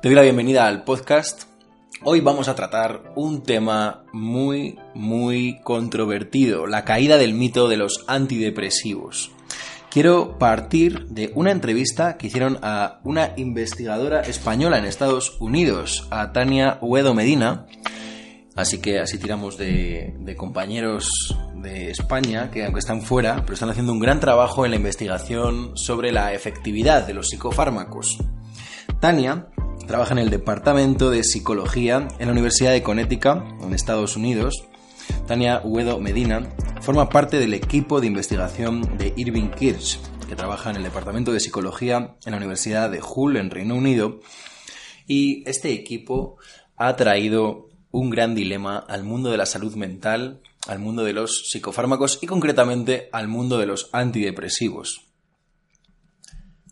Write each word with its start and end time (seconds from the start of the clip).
Te 0.00 0.08
doy 0.08 0.16
la 0.16 0.22
bienvenida 0.22 0.66
al 0.66 0.84
podcast. 0.84 1.42
Hoy 2.04 2.22
vamos 2.22 2.48
a 2.48 2.54
tratar 2.54 3.12
un 3.16 3.42
tema 3.42 4.04
muy, 4.14 4.78
muy 4.94 5.60
controvertido, 5.62 6.66
la 6.66 6.86
caída 6.86 7.18
del 7.18 7.34
mito 7.34 7.68
de 7.68 7.76
los 7.76 8.06
antidepresivos. 8.06 9.30
Quiero 9.90 10.38
partir 10.38 11.06
de 11.08 11.30
una 11.34 11.50
entrevista 11.50 12.16
que 12.16 12.28
hicieron 12.28 12.58
a 12.62 13.00
una 13.04 13.34
investigadora 13.36 14.22
española 14.22 14.78
en 14.78 14.86
Estados 14.86 15.36
Unidos, 15.38 16.08
a 16.10 16.32
Tania 16.32 16.78
Huedo 16.80 17.12
Medina. 17.12 17.66
Así 18.56 18.80
que 18.80 19.00
así 19.00 19.18
tiramos 19.18 19.58
de, 19.58 20.14
de 20.18 20.34
compañeros 20.34 21.36
de 21.56 21.90
España 21.90 22.50
que 22.50 22.64
aunque 22.64 22.80
están 22.80 23.02
fuera, 23.02 23.42
pero 23.42 23.52
están 23.52 23.68
haciendo 23.68 23.92
un 23.92 24.00
gran 24.00 24.18
trabajo 24.18 24.64
en 24.64 24.70
la 24.70 24.78
investigación 24.78 25.76
sobre 25.76 26.10
la 26.10 26.32
efectividad 26.32 27.06
de 27.06 27.12
los 27.12 27.28
psicofármacos. 27.28 28.16
Tania 28.98 29.46
Trabaja 29.90 30.12
en 30.12 30.20
el 30.20 30.30
Departamento 30.30 31.10
de 31.10 31.24
Psicología 31.24 32.06
en 32.20 32.26
la 32.26 32.32
Universidad 32.32 32.70
de 32.70 32.80
Connecticut, 32.80 33.42
en 33.60 33.74
Estados 33.74 34.14
Unidos. 34.14 34.62
Tania 35.26 35.62
Uedo 35.64 35.98
Medina 35.98 36.48
forma 36.80 37.08
parte 37.08 37.40
del 37.40 37.54
equipo 37.54 38.00
de 38.00 38.06
investigación 38.06 38.82
de 38.98 39.12
Irving 39.16 39.50
Kirch, 39.50 39.98
que 40.28 40.36
trabaja 40.36 40.70
en 40.70 40.76
el 40.76 40.84
Departamento 40.84 41.32
de 41.32 41.40
Psicología 41.40 42.14
en 42.24 42.30
la 42.30 42.36
Universidad 42.36 42.88
de 42.88 43.02
Hull, 43.02 43.36
en 43.36 43.50
Reino 43.50 43.74
Unido. 43.74 44.20
Y 45.08 45.42
este 45.50 45.72
equipo 45.72 46.36
ha 46.76 46.94
traído 46.94 47.66
un 47.90 48.10
gran 48.10 48.36
dilema 48.36 48.78
al 48.78 49.02
mundo 49.02 49.32
de 49.32 49.38
la 49.38 49.46
salud 49.46 49.74
mental, 49.74 50.40
al 50.68 50.78
mundo 50.78 51.02
de 51.02 51.14
los 51.14 51.50
psicofármacos 51.50 52.20
y 52.22 52.28
concretamente 52.28 53.08
al 53.10 53.26
mundo 53.26 53.58
de 53.58 53.66
los 53.66 53.90
antidepresivos. 53.92 55.09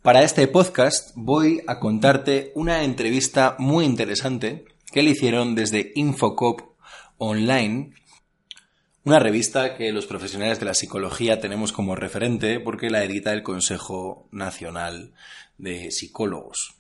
Para 0.03 0.23
este 0.23 0.47
podcast 0.47 1.11
voy 1.17 1.61
a 1.67 1.81
contarte 1.81 2.53
una 2.55 2.85
entrevista 2.85 3.57
muy 3.59 3.85
interesante 3.85 4.65
que 4.93 5.03
le 5.03 5.11
hicieron 5.11 5.57
desde 5.57 5.91
Infocop 5.97 6.61
Online, 7.19 7.93
una 9.05 9.19
revista 9.19 9.77
que 9.77 9.91
los 9.91 10.07
profesionales 10.07 10.61
de 10.61 10.67
la 10.67 10.75
psicología 10.75 11.41
tenemos 11.41 11.73
como 11.73 11.97
referente 11.97 12.61
porque 12.61 12.91
la 12.91 13.03
edita 13.03 13.33
el 13.33 13.43
Consejo 13.43 14.29
Nacional 14.31 15.15
de 15.59 15.91
Psicólogos. 15.91 16.77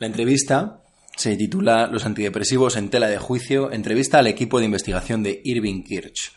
La 0.00 0.08
entrevista 0.08 0.82
se 1.16 1.36
titula 1.36 1.86
Los 1.86 2.04
antidepresivos 2.04 2.76
en 2.76 2.90
tela 2.90 3.06
de 3.06 3.18
juicio, 3.18 3.70
entrevista 3.70 4.18
al 4.18 4.26
equipo 4.26 4.58
de 4.58 4.64
investigación 4.64 5.22
de 5.22 5.40
Irving 5.44 5.84
Kirch. 5.84 6.32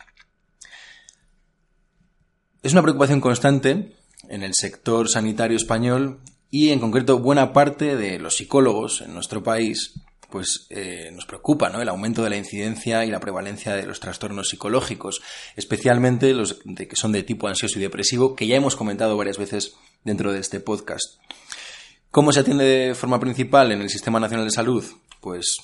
Es 2.61 2.71
una 2.71 2.83
preocupación 2.83 3.19
constante 3.19 3.95
en 4.31 4.43
el 4.43 4.53
sector 4.55 5.09
sanitario 5.09 5.57
español 5.57 6.21
y 6.49 6.69
en 6.69 6.79
concreto 6.79 7.19
buena 7.19 7.53
parte 7.53 7.95
de 7.95 8.17
los 8.17 8.37
psicólogos 8.37 9.01
en 9.01 9.13
nuestro 9.13 9.43
país 9.43 9.93
pues 10.29 10.67
eh, 10.69 11.11
nos 11.13 11.25
preocupa 11.25 11.69
¿no? 11.69 11.81
el 11.81 11.89
aumento 11.89 12.23
de 12.23 12.29
la 12.29 12.37
incidencia 12.37 13.03
y 13.03 13.11
la 13.11 13.19
prevalencia 13.19 13.75
de 13.75 13.85
los 13.85 13.99
trastornos 13.99 14.47
psicológicos, 14.47 15.21
especialmente 15.57 16.33
los 16.33 16.61
que 16.75 16.95
son 16.95 17.11
de 17.11 17.23
tipo 17.23 17.49
ansioso 17.49 17.77
y 17.77 17.81
depresivo, 17.81 18.33
que 18.33 18.47
ya 18.47 18.55
hemos 18.55 18.77
comentado 18.77 19.17
varias 19.17 19.37
veces 19.37 19.73
dentro 20.05 20.31
de 20.31 20.39
este 20.39 20.61
podcast. 20.61 21.19
¿Cómo 22.11 22.31
se 22.31 22.39
atiende 22.39 22.63
de 22.63 22.95
forma 22.95 23.19
principal 23.19 23.73
en 23.73 23.81
el 23.81 23.89
Sistema 23.89 24.21
Nacional 24.21 24.45
de 24.45 24.51
Salud? 24.51 24.85
Pues 25.19 25.57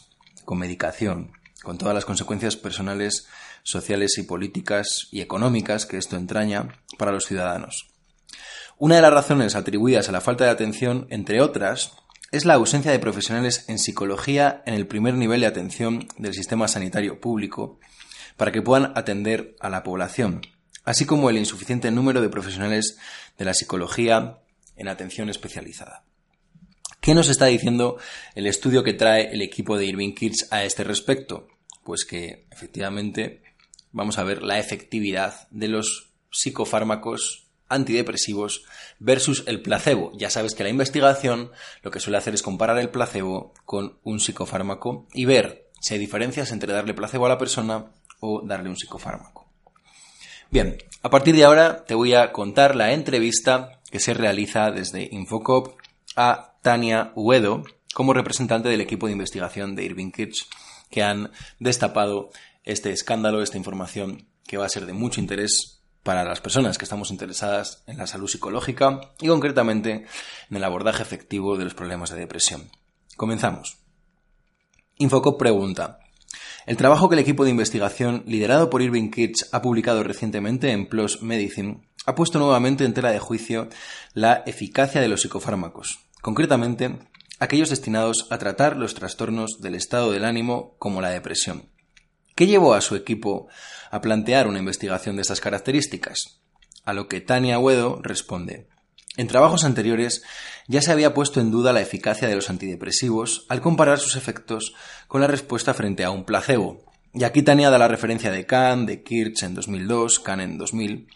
con 0.44 0.58
medicación, 0.60 1.32
con 1.64 1.78
todas 1.78 1.96
las 1.96 2.04
consecuencias 2.04 2.58
personales, 2.58 3.26
sociales 3.64 4.18
y 4.18 4.24
políticas 4.24 5.08
y 5.12 5.22
económicas 5.22 5.86
que 5.86 5.98
esto 5.98 6.18
entraña 6.18 6.78
para 6.98 7.14
los 7.14 7.26
ciudadanos. 7.26 7.88
Una 8.80 8.98
de 8.98 9.02
las 9.02 9.14
razones 9.14 9.56
atribuidas 9.56 10.08
a 10.08 10.12
la 10.12 10.22
falta 10.22 10.44
de 10.44 10.52
atención, 10.52 11.08
entre 11.10 11.42
otras, 11.42 11.94
es 12.32 12.46
la 12.46 12.54
ausencia 12.54 12.92
de 12.92 13.00
profesionales 13.00 13.66
en 13.70 13.80
psicología 13.80 14.62
en 14.68 14.76
el 14.76 14.86
primer 14.86 15.16
nivel 15.16 15.42
de 15.42 15.48
atención 15.48 16.08
del 16.20 16.36
sistema 16.36 16.68
sanitario 16.68 17.20
público 17.20 17.80
para 18.36 18.52
que 18.52 18.62
puedan 18.62 18.92
atender 18.96 19.56
a 19.62 19.70
la 19.70 19.82
población, 19.82 20.42
así 20.84 21.08
como 21.08 21.32
el 21.32 21.40
insuficiente 21.40 21.90
número 21.90 22.22
de 22.22 22.30
profesionales 22.30 23.00
de 23.40 23.46
la 23.46 23.56
psicología 23.56 24.42
en 24.76 24.90
atención 24.90 25.32
especializada. 25.32 26.04
¿Qué 27.02 27.16
nos 27.16 27.30
está 27.30 27.48
diciendo 27.48 27.98
el 28.36 28.46
estudio 28.46 28.84
que 28.84 28.94
trae 28.94 29.34
el 29.34 29.42
equipo 29.42 29.80
de 29.80 29.88
Irving 29.88 30.14
Kids 30.14 30.50
a 30.52 30.64
este 30.66 30.84
respecto? 30.84 31.48
Pues 31.84 32.06
que 32.06 32.46
efectivamente 32.52 33.42
vamos 33.92 34.20
a 34.20 34.24
ver 34.24 34.44
la 34.44 34.60
efectividad 34.60 35.48
de 35.50 35.68
los 35.68 36.12
psicofármacos 36.30 37.47
antidepresivos 37.70 38.64
versus 39.00 39.44
el 39.48 39.62
placebo. 39.62 40.12
Ya 40.16 40.30
sabes 40.30 40.56
que 40.56 40.64
la 40.64 40.70
investigación 40.70 41.52
lo 41.82 41.92
que 41.92 42.00
suele 42.00 42.18
hacer 42.18 42.34
es 42.34 42.42
comparar 42.42 42.78
el 42.80 42.90
placebo 42.90 43.54
con 43.66 43.98
un 44.04 44.20
psicofármaco 44.20 45.08
y 45.14 45.26
ver 45.26 45.70
si 45.80 45.94
hay 45.94 46.00
diferencias 46.00 46.52
entre 46.52 46.74
darle 46.74 46.94
placebo 46.94 47.26
a 47.26 47.30
la 47.30 47.38
persona 47.38 47.92
o 48.20 48.42
darle 48.46 48.70
un 48.70 48.78
psicofármaco. 48.78 49.48
Bien, 50.50 50.78
a 51.04 51.10
partir 51.10 51.36
de 51.36 51.44
ahora 51.44 51.84
te 51.86 51.94
voy 51.94 52.14
a 52.14 52.32
contar 52.32 52.76
la 52.76 52.94
entrevista 52.94 53.82
que 53.92 54.00
se 54.00 54.14
realiza 54.14 54.72
desde 54.72 55.10
Infocop 55.12 55.78
a 56.16 56.56
Tania 56.62 57.12
Uedo 57.16 57.64
como 57.94 58.14
representante 58.14 58.70
del 58.70 58.82
equipo 58.82 59.08
de 59.08 59.14
investigación 59.14 59.76
de 59.76 59.84
Irving 59.84 60.12
Kirch 60.12 60.48
que 60.90 61.04
han 61.04 61.32
destapado 61.60 62.30
este 62.64 62.92
escándalo, 62.92 63.42
esta 63.42 63.58
información 63.58 64.28
que 64.46 64.58
va 64.58 64.66
a 64.66 64.70
ser 64.70 64.86
de 64.86 64.94
mucho 64.94 65.20
interés 65.20 65.77
para 66.08 66.24
las 66.24 66.40
personas 66.40 66.78
que 66.78 66.86
estamos 66.86 67.12
interesadas 67.12 67.84
en 67.86 67.98
la 67.98 68.08
salud 68.08 68.30
psicológica 68.30 69.02
y 69.20 69.28
concretamente 69.28 70.06
en 70.50 70.56
el 70.56 70.64
abordaje 70.64 71.04
efectivo 71.04 71.58
de 71.58 71.66
los 71.66 71.74
problemas 71.74 72.12
de 72.12 72.16
depresión. 72.16 72.72
Comenzamos. 73.18 73.80
Infocop 75.00 75.38
pregunta. 75.38 76.00
El 76.66 76.78
trabajo 76.78 77.10
que 77.10 77.16
el 77.16 77.20
equipo 77.20 77.44
de 77.44 77.50
investigación 77.50 78.24
liderado 78.26 78.70
por 78.70 78.82
Irving 78.82 79.12
Kirch 79.12 79.50
ha 79.52 79.62
publicado 79.62 80.02
recientemente 80.02 80.72
en 80.72 80.88
PLOS 80.88 81.24
Medicine 81.24 81.86
ha 82.06 82.16
puesto 82.16 82.40
nuevamente 82.40 82.86
en 82.86 82.94
tela 82.94 83.12
de 83.12 83.20
juicio 83.20 83.68
la 84.14 84.44
eficacia 84.46 85.02
de 85.02 85.10
los 85.10 85.24
psicofármacos, 85.24 86.00
concretamente 86.22 87.00
aquellos 87.42 87.70
destinados 87.70 88.28
a 88.30 88.38
tratar 88.38 88.78
los 88.78 88.96
trastornos 88.96 89.60
del 89.60 89.76
estado 89.76 90.14
del 90.14 90.24
ánimo 90.24 90.78
como 90.80 91.02
la 91.02 91.10
depresión. 91.10 91.68
¿Qué 92.38 92.46
llevó 92.46 92.76
a 92.76 92.82
su 92.82 92.96
equipo 92.96 93.48
a 93.90 94.00
plantear 94.00 94.48
una 94.48 94.60
investigación 94.60 95.16
de 95.16 95.24
estas 95.24 95.42
características? 95.42 96.40
A 96.86 96.94
lo 96.94 97.08
que 97.08 97.20
Tania 97.20 97.58
Huedo 97.58 98.00
responde. 98.04 98.68
En 99.18 99.26
trabajos 99.26 99.64
anteriores 99.64 100.22
ya 100.68 100.84
se 100.84 100.92
había 100.92 101.16
puesto 101.16 101.42
en 101.42 101.50
duda 101.50 101.74
la 101.74 101.82
eficacia 101.82 102.28
de 102.28 102.36
los 102.36 102.52
antidepresivos 102.52 103.48
al 103.50 103.62
comparar 103.62 103.98
sus 103.98 104.16
efectos 104.16 104.76
con 105.08 105.20
la 105.20 105.26
respuesta 105.26 105.74
frente 105.74 106.04
a 106.04 106.12
un 106.12 106.26
placebo. 106.26 106.86
Y 107.12 107.24
aquí 107.24 107.42
Tania 107.42 107.72
da 107.72 107.80
la 107.80 107.88
referencia 107.88 108.32
de 108.32 108.46
Kahn, 108.46 108.86
de 108.86 109.02
Kirch 109.02 109.42
en 109.42 109.56
2002, 109.56 110.20
Kahn 110.20 110.40
en 110.40 110.60
2000. 110.60 111.08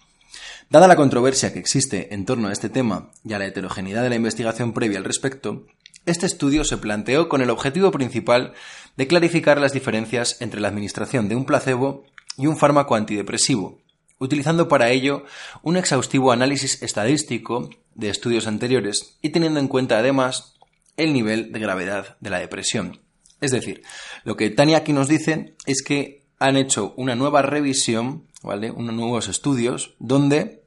Dada 0.72 0.88
la 0.88 0.96
controversia 0.96 1.54
que 1.54 1.60
existe 1.60 2.16
en 2.16 2.26
torno 2.26 2.48
a 2.48 2.52
este 2.52 2.70
tema 2.70 3.12
y 3.24 3.34
a 3.34 3.38
la 3.38 3.46
heterogeneidad 3.46 4.02
de 4.02 4.10
la 4.10 4.16
investigación 4.16 4.74
previa 4.74 4.98
al 4.98 5.04
respecto, 5.04 5.68
este 6.06 6.26
estudio 6.26 6.64
se 6.64 6.78
planteó 6.78 7.30
con 7.30 7.42
el 7.42 7.50
objetivo 7.50 7.92
principal 7.92 8.54
de 8.98 9.08
clarificar 9.08 9.60
las 9.60 9.74
diferencias 9.74 10.42
entre 10.42 10.60
la 10.60 10.68
administración 10.68 11.30
de 11.30 11.36
un 11.36 11.46
placebo 11.46 12.06
y 12.38 12.48
un 12.48 12.58
fármaco 12.58 12.96
antidepresivo, 12.96 13.80
utilizando 14.18 14.68
para 14.68 14.90
ello 14.90 15.26
un 15.62 15.78
exhaustivo 15.78 16.32
análisis 16.32 16.82
estadístico 16.82 17.70
de 17.96 18.10
estudios 18.10 18.48
anteriores 18.48 19.18
y 19.22 19.30
teniendo 19.30 19.60
en 19.60 19.68
cuenta 19.68 20.00
además 20.00 20.56
el 20.98 21.14
nivel 21.14 21.52
de 21.52 21.60
gravedad 21.60 22.18
de 22.20 22.30
la 22.30 22.40
depresión. 22.40 23.00
Es 23.40 23.52
decir, 23.52 23.84
lo 24.24 24.36
que 24.38 24.50
Tania 24.50 24.78
aquí 24.78 24.94
nos 24.94 25.08
dice 25.08 25.56
es 25.66 25.84
que 25.84 26.26
han 26.40 26.58
hecho 26.58 26.94
una 26.98 27.16
nueva 27.16 27.42
revisión, 27.42 28.28
¿vale? 28.44 28.72
Unos 28.72 28.96
nuevos 28.96 29.28
estudios 29.28 29.96
donde 30.00 30.61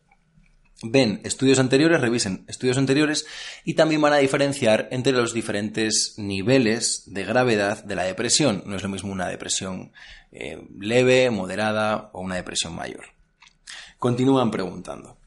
ven 0.91 1.21
estudios 1.25 1.59
anteriores, 1.59 2.01
revisen 2.01 2.45
estudios 2.49 2.79
anteriores 2.79 3.27
y 3.65 3.75
también 3.75 4.01
van 4.01 4.13
a 4.13 4.19
diferenciar 4.19 4.89
entre 4.91 5.13
los 5.13 5.33
diferentes 5.33 6.15
niveles 6.17 7.05
de 7.07 7.25
gravedad 7.25 7.85
de 7.85 7.95
la 7.95 8.05
depresión. 8.05 8.63
No 8.67 8.77
es 8.77 8.83
lo 8.83 8.89
mismo 8.89 9.13
una 9.13 9.29
depresión 9.29 9.93
eh, 10.33 10.61
leve, 10.79 11.31
moderada 11.31 12.11
o 12.13 12.21
una 12.21 12.37
depresión 12.37 12.75
mayor. 12.75 13.05
Continúan 13.99 14.51
preguntando. 14.51 15.19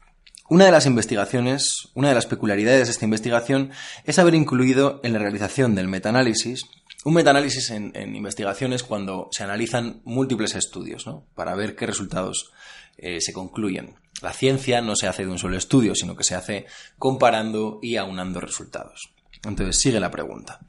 Una 0.50 0.64
de 0.64 0.72
las 0.72 0.86
investigaciones, 0.86 1.90
una 1.94 2.08
de 2.08 2.14
las 2.14 2.26
peculiaridades 2.26 2.86
de 2.86 2.92
esta 2.92 3.04
investigación 3.04 3.70
es 4.04 4.18
haber 4.18 4.34
incluido 4.34 5.00
en 5.02 5.12
la 5.12 5.18
realización 5.18 5.74
del 5.74 5.88
metaanálisis 5.88 6.64
un 7.04 7.14
metaanálisis 7.14 7.70
en, 7.70 7.92
en 7.94 8.16
investigaciones 8.16 8.82
cuando 8.82 9.28
se 9.30 9.44
analizan 9.44 10.02
múltiples 10.04 10.54
estudios, 10.56 11.06
¿no? 11.06 11.26
Para 11.34 11.54
ver 11.54 11.76
qué 11.76 11.86
resultados 11.86 12.52
eh, 12.96 13.20
se 13.20 13.32
concluyen. 13.32 13.94
La 14.22 14.32
ciencia 14.32 14.80
no 14.80 14.96
se 14.96 15.06
hace 15.06 15.24
de 15.24 15.30
un 15.30 15.38
solo 15.38 15.56
estudio, 15.56 15.94
sino 15.94 16.16
que 16.16 16.24
se 16.24 16.34
hace 16.34 16.66
comparando 16.98 17.78
y 17.82 17.96
aunando 17.96 18.40
resultados. 18.40 19.12
Entonces 19.44 19.78
sigue 19.78 20.00
la 20.00 20.10
pregunta. 20.10 20.60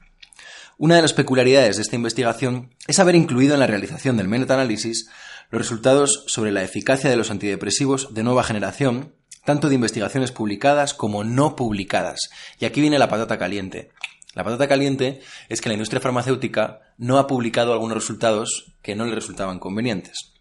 Una 0.78 0.96
de 0.96 1.02
las 1.02 1.12
peculiaridades 1.12 1.76
de 1.76 1.82
esta 1.82 1.96
investigación 1.96 2.74
es 2.86 2.98
haber 2.98 3.14
incluido 3.14 3.54
en 3.54 3.60
la 3.60 3.66
realización 3.66 4.16
del 4.16 4.28
metaanálisis 4.28 5.10
los 5.50 5.60
resultados 5.60 6.24
sobre 6.26 6.52
la 6.52 6.62
eficacia 6.62 7.10
de 7.10 7.16
los 7.16 7.30
antidepresivos 7.30 8.14
de 8.14 8.22
nueva 8.22 8.44
generación, 8.44 9.14
tanto 9.44 9.68
de 9.68 9.74
investigaciones 9.74 10.32
publicadas 10.32 10.94
como 10.94 11.24
no 11.24 11.56
publicadas. 11.56 12.30
Y 12.58 12.64
aquí 12.64 12.80
viene 12.80 12.98
la 12.98 13.08
patata 13.08 13.36
caliente. 13.36 13.90
La 14.34 14.44
patata 14.44 14.68
caliente 14.68 15.20
es 15.48 15.60
que 15.60 15.68
la 15.68 15.74
industria 15.74 16.00
farmacéutica 16.00 16.80
no 16.98 17.18
ha 17.18 17.26
publicado 17.26 17.72
algunos 17.72 17.96
resultados 17.96 18.72
que 18.80 18.94
no 18.94 19.04
le 19.04 19.14
resultaban 19.14 19.58
convenientes. 19.58 20.39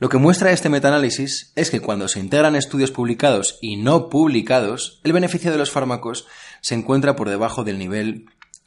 Lo 0.00 0.08
que 0.08 0.18
muestra 0.18 0.50
este 0.50 0.68
metaanálisis 0.68 1.52
es 1.54 1.70
que 1.70 1.80
cuando 1.80 2.08
se 2.08 2.20
integran 2.20 2.56
estudios 2.56 2.90
publicados 2.90 3.58
y 3.60 3.76
no 3.76 4.08
publicados, 4.08 5.00
el 5.04 5.12
beneficio 5.12 5.52
de 5.52 5.58
los 5.58 5.70
fármacos 5.70 6.26
se 6.60 6.74
encuentra 6.74 7.14
por 7.14 7.28
debajo 7.28 7.62
del 7.62 7.78
nivel 7.78 8.26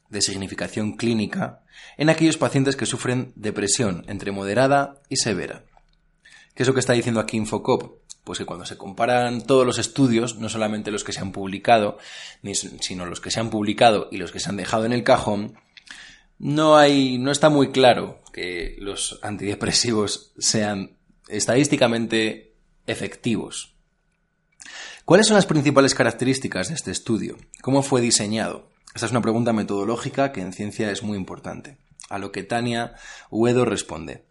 de 0.09 0.21
significación 0.21 0.95
clínica 0.95 1.63
en 1.97 2.09
aquellos 2.09 2.37
pacientes 2.37 2.75
que 2.75 2.85
sufren 2.85 3.33
depresión 3.35 4.05
entre 4.07 4.31
moderada 4.31 5.01
y 5.09 5.17
severa. 5.17 5.65
¿Qué 6.53 6.63
es 6.63 6.67
lo 6.67 6.73
que 6.73 6.79
está 6.79 6.93
diciendo 6.93 7.19
aquí 7.19 7.37
Infocop? 7.37 7.99
Pues 8.23 8.39
que 8.39 8.45
cuando 8.45 8.65
se 8.65 8.77
comparan 8.77 9.41
todos 9.41 9.65
los 9.65 9.77
estudios, 9.77 10.37
no 10.37 10.49
solamente 10.49 10.91
los 10.91 11.03
que 11.03 11.13
se 11.13 11.19
han 11.19 11.31
publicado, 11.31 11.97
sino 12.81 13.05
los 13.05 13.21
que 13.21 13.31
se 13.31 13.39
han 13.39 13.49
publicado 13.49 14.07
y 14.11 14.17
los 14.17 14.31
que 14.31 14.39
se 14.39 14.49
han 14.49 14.57
dejado 14.57 14.85
en 14.85 14.93
el 14.93 15.03
cajón, 15.03 15.57
no 16.39 16.77
hay, 16.77 17.17
no 17.17 17.31
está 17.31 17.49
muy 17.49 17.71
claro 17.71 18.19
que 18.33 18.75
los 18.79 19.19
antidepresivos 19.23 20.33
sean 20.37 20.96
estadísticamente 21.27 22.53
efectivos. 22.85 23.75
¿Cuáles 25.05 25.27
son 25.27 25.35
las 25.35 25.45
principales 25.45 25.95
características 25.95 26.69
de 26.69 26.75
este 26.75 26.91
estudio? 26.91 27.37
¿Cómo 27.61 27.81
fue 27.81 28.01
diseñado? 28.01 28.69
Esta 28.93 29.05
es 29.05 29.11
una 29.11 29.21
pregunta 29.21 29.53
metodológica 29.53 30.31
que 30.31 30.41
en 30.41 30.53
ciencia 30.53 30.91
es 30.91 31.03
muy 31.03 31.17
importante. 31.17 31.77
A 32.09 32.19
lo 32.19 32.31
que 32.31 32.43
Tania 32.43 32.95
Uedo 33.29 33.63
responde. 33.63 34.25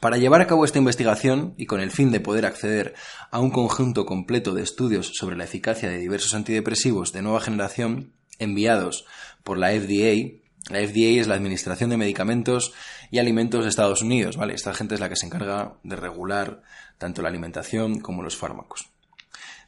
Para 0.00 0.16
llevar 0.16 0.40
a 0.40 0.46
cabo 0.46 0.64
esta 0.64 0.78
investigación 0.78 1.54
y 1.58 1.66
con 1.66 1.80
el 1.80 1.90
fin 1.90 2.10
de 2.10 2.20
poder 2.20 2.46
acceder 2.46 2.94
a 3.30 3.38
un 3.38 3.50
conjunto 3.50 4.06
completo 4.06 4.54
de 4.54 4.62
estudios 4.62 5.12
sobre 5.14 5.36
la 5.36 5.44
eficacia 5.44 5.90
de 5.90 5.98
diversos 5.98 6.32
antidepresivos 6.34 7.12
de 7.12 7.20
nueva 7.20 7.40
generación 7.40 8.14
enviados 8.38 9.04
por 9.44 9.58
la 9.58 9.70
FDA, 9.70 10.40
la 10.68 10.78
FDA 10.78 11.20
es 11.20 11.26
la 11.26 11.34
Administración 11.34 11.90
de 11.90 11.96
Medicamentos 11.96 12.72
y 13.10 13.18
Alimentos 13.18 13.64
de 13.64 13.70
Estados 13.70 14.02
Unidos, 14.02 14.36
¿vale? 14.36 14.54
Esta 14.54 14.74
gente 14.74 14.94
es 14.94 15.00
la 15.00 15.08
que 15.08 15.16
se 15.16 15.26
encarga 15.26 15.78
de 15.82 15.96
regular 15.96 16.62
tanto 16.98 17.22
la 17.22 17.28
alimentación 17.28 18.00
como 18.00 18.22
los 18.22 18.36
fármacos. 18.36 18.90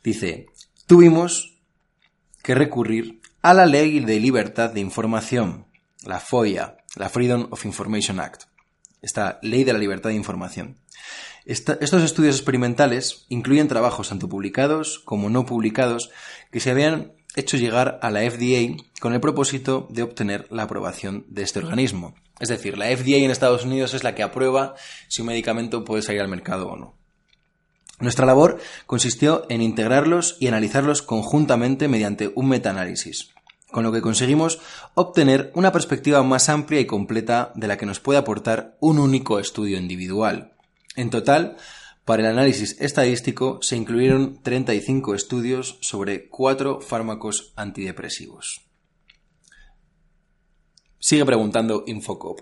Dice, 0.05 0.47
tuvimos 0.87 1.59
que 2.43 2.55
recurrir 2.55 3.21
a 3.41 3.55
la 3.55 3.67
Ley 3.67 4.01
de 4.01 4.21
Libertad 4.21 4.71
de 4.71 4.81
Información, 4.81 5.67
la 6.05 6.21
FOIA, 6.21 6.77
la 6.97 7.09
Freedom 7.09 7.49
of 7.51 7.65
Information 7.65 8.21
Act 8.21 8.45
esta 9.03 9.41
ley 9.43 9.65
de 9.65 9.73
la 9.73 9.79
libertad 9.79 10.11
de 10.11 10.17
información. 10.17 10.79
estos 11.45 12.03
estudios 12.03 12.37
experimentales 12.37 13.27
incluyen 13.29 13.67
trabajos 13.67 14.09
tanto 14.09 14.29
publicados 14.29 15.01
como 15.01 15.29
no 15.29 15.45
publicados 15.45 16.11
que 16.53 16.61
se 16.61 16.71
habían 16.71 17.13
hecho 17.35 17.57
llegar 17.57 17.99
a 18.03 18.11
la 18.11 18.21
FDA 18.21 18.77
con 19.01 19.15
el 19.15 19.21
propósito 19.21 19.87
de 19.91 20.03
obtener 20.03 20.47
la 20.51 20.65
aprobación 20.65 21.25
de 21.29 21.43
este 21.43 21.59
organismo. 21.59 22.15
Es 22.41 22.49
decir, 22.49 22.77
la 22.77 22.87
FDA 22.87 23.19
en 23.19 23.31
Estados 23.31 23.65
Unidos 23.65 23.95
es 23.95 24.05
la 24.05 24.15
que 24.15 24.23
aprueba 24.23 24.75
si 25.09 25.23
un 25.23 25.29
medicamento 25.29 25.85
puede 25.85 26.03
salir 26.03 26.21
al 26.21 26.29
mercado 26.29 26.69
o 26.69 26.77
no. 26.77 26.95
Nuestra 28.01 28.27
labor 28.27 28.59
consistió 28.87 29.47
en 29.49 29.63
integrarlos 29.63 30.37
y 30.41 30.49
analizarlos 30.49 31.03
conjuntamente 31.03 31.87
mediante 31.87 32.33
un 32.35 32.49
metaanálisis 32.49 33.33
con 33.73 33.83
lo 33.83 33.91
que 33.91 34.03
conseguimos 34.03 34.61
obtener 34.95 35.51
una 35.55 35.73
perspectiva 35.73 36.23
más 36.23 36.49
amplia 36.49 36.79
y 36.79 36.87
completa 36.87 37.51
de 37.57 37.67
la 37.67 37.77
que 37.77 37.87
nos 37.87 37.99
puede 37.99 38.19
aportar 38.19 38.77
un 38.79 38.99
único 38.99 39.41
estudio 39.41 39.79
individual. 39.79 40.53
En 40.95 41.11
total, 41.11 41.57
para 42.05 42.23
el 42.23 42.29
análisis 42.29 42.77
estadístico 42.81 43.59
se 43.63 43.77
incluyeron 43.77 44.43
35 44.43 45.15
estudios 45.15 45.79
sobre 45.81 46.29
cuatro 46.29 46.81
fármacos 46.81 47.53
antidepresivos. 47.57 48.63
Sigue 50.99 51.25
preguntando 51.25 51.85
Infocop. 51.87 52.41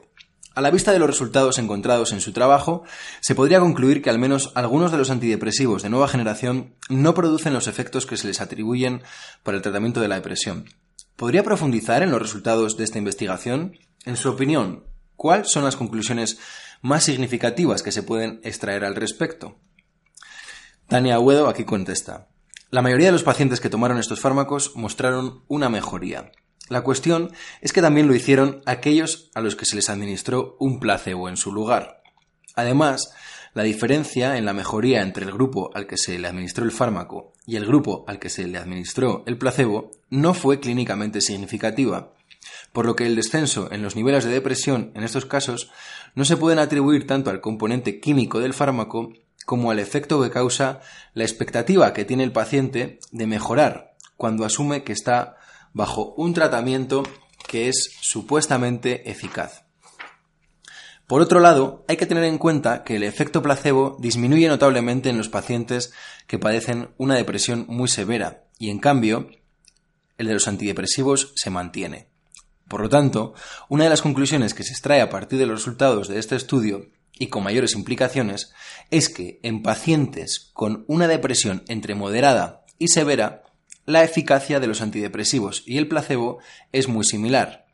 A 0.54 0.60
la 0.60 0.70
vista 0.70 0.92
de 0.92 0.98
los 0.98 1.08
resultados 1.08 1.58
encontrados 1.58 2.12
en 2.12 2.20
su 2.20 2.32
trabajo, 2.32 2.82
se 3.20 3.34
podría 3.34 3.60
concluir 3.60 4.02
que 4.02 4.10
al 4.10 4.18
menos 4.18 4.52
algunos 4.54 4.90
de 4.92 4.98
los 4.98 5.10
antidepresivos 5.10 5.82
de 5.82 5.90
nueva 5.90 6.08
generación 6.08 6.74
no 6.88 7.14
producen 7.14 7.52
los 7.52 7.68
efectos 7.68 8.04
que 8.04 8.16
se 8.16 8.26
les 8.26 8.40
atribuyen 8.40 9.02
para 9.42 9.56
el 9.56 9.62
tratamiento 9.62 10.00
de 10.00 10.08
la 10.08 10.16
depresión, 10.16 10.66
¿Podría 11.20 11.44
profundizar 11.44 12.02
en 12.02 12.10
los 12.10 12.22
resultados 12.22 12.78
de 12.78 12.84
esta 12.84 12.96
investigación? 12.96 13.76
En 14.06 14.16
su 14.16 14.30
opinión, 14.30 14.84
¿cuáles 15.16 15.50
son 15.50 15.64
las 15.64 15.76
conclusiones 15.76 16.38
más 16.80 17.04
significativas 17.04 17.82
que 17.82 17.92
se 17.92 18.02
pueden 18.02 18.40
extraer 18.44 18.84
al 18.84 18.94
respecto? 18.94 19.58
Tania 20.88 21.14
Agüedo 21.14 21.48
aquí 21.48 21.64
contesta. 21.64 22.28
La 22.70 22.82
mayoría 22.82 23.06
de 23.06 23.12
los 23.12 23.22
pacientes 23.22 23.60
que 23.60 23.70
tomaron 23.70 23.98
estos 23.98 24.20
fármacos 24.20 24.76
mostraron 24.76 25.44
una 25.48 25.68
mejoría. 25.68 26.32
La 26.68 26.82
cuestión 26.82 27.32
es 27.60 27.72
que 27.72 27.82
también 27.82 28.06
lo 28.06 28.14
hicieron 28.14 28.62
aquellos 28.64 29.30
a 29.34 29.40
los 29.40 29.56
que 29.56 29.66
se 29.66 29.74
les 29.74 29.90
administró 29.90 30.56
un 30.60 30.78
placebo 30.78 31.28
en 31.28 31.36
su 31.36 31.52
lugar. 31.52 32.02
Además, 32.54 33.12
la 33.54 33.64
diferencia 33.64 34.36
en 34.36 34.44
la 34.44 34.52
mejoría 34.52 35.02
entre 35.02 35.24
el 35.24 35.32
grupo 35.32 35.70
al 35.74 35.88
que 35.88 35.96
se 35.96 36.16
le 36.18 36.28
administró 36.28 36.64
el 36.64 36.70
fármaco 36.70 37.32
y 37.44 37.56
el 37.56 37.66
grupo 37.66 38.04
al 38.06 38.20
que 38.20 38.28
se 38.28 38.46
le 38.46 38.58
administró 38.58 39.24
el 39.26 39.36
placebo 39.36 39.90
no 40.08 40.34
fue 40.34 40.60
clínicamente 40.60 41.20
significativa, 41.20 42.12
por 42.72 42.86
lo 42.86 42.96
que 42.96 43.06
el 43.06 43.16
descenso 43.16 43.68
en 43.72 43.82
los 43.82 43.96
niveles 43.96 44.24
de 44.24 44.30
depresión 44.30 44.92
en 44.94 45.02
estos 45.02 45.26
casos 45.26 45.70
no 46.14 46.24
se 46.24 46.36
pueden 46.36 46.58
atribuir 46.58 47.06
tanto 47.06 47.30
al 47.30 47.40
componente 47.40 48.00
químico 48.00 48.40
del 48.40 48.54
fármaco 48.54 49.12
como 49.46 49.70
al 49.70 49.78
efecto 49.78 50.22
que 50.22 50.30
causa 50.30 50.80
la 51.14 51.24
expectativa 51.24 51.92
que 51.92 52.04
tiene 52.04 52.24
el 52.24 52.32
paciente 52.32 53.00
de 53.10 53.26
mejorar 53.26 53.96
cuando 54.16 54.44
asume 54.44 54.84
que 54.84 54.92
está 54.92 55.36
bajo 55.72 56.14
un 56.16 56.34
tratamiento 56.34 57.02
que 57.48 57.68
es 57.68 57.90
supuestamente 58.00 59.10
eficaz. 59.10 59.64
Por 61.06 61.22
otro 61.22 61.40
lado, 61.40 61.84
hay 61.88 61.96
que 61.96 62.06
tener 62.06 62.22
en 62.22 62.38
cuenta 62.38 62.84
que 62.84 62.94
el 62.94 63.02
efecto 63.02 63.42
placebo 63.42 63.96
disminuye 63.98 64.46
notablemente 64.46 65.10
en 65.10 65.18
los 65.18 65.28
pacientes 65.28 65.92
que 66.28 66.38
padecen 66.38 66.90
una 66.98 67.16
depresión 67.16 67.64
muy 67.68 67.88
severa 67.88 68.44
y 68.58 68.70
en 68.70 68.78
cambio 68.78 69.28
el 70.18 70.28
de 70.28 70.34
los 70.34 70.46
antidepresivos 70.46 71.32
se 71.34 71.50
mantiene. 71.50 72.09
Por 72.70 72.82
lo 72.82 72.88
tanto, 72.88 73.34
una 73.68 73.82
de 73.82 73.90
las 73.90 74.00
conclusiones 74.00 74.54
que 74.54 74.62
se 74.62 74.70
extrae 74.70 75.00
a 75.00 75.10
partir 75.10 75.40
de 75.40 75.46
los 75.46 75.58
resultados 75.58 76.06
de 76.06 76.20
este 76.20 76.36
estudio 76.36 76.86
y 77.18 77.26
con 77.26 77.42
mayores 77.42 77.74
implicaciones 77.74 78.52
es 78.92 79.08
que 79.08 79.40
en 79.42 79.64
pacientes 79.64 80.52
con 80.52 80.84
una 80.86 81.08
depresión 81.08 81.64
entre 81.66 81.96
moderada 81.96 82.64
y 82.78 82.86
severa, 82.86 83.42
la 83.86 84.04
eficacia 84.04 84.60
de 84.60 84.68
los 84.68 84.82
antidepresivos 84.82 85.64
y 85.66 85.78
el 85.78 85.88
placebo 85.88 86.38
es 86.70 86.86
muy 86.86 87.04
similar, 87.04 87.66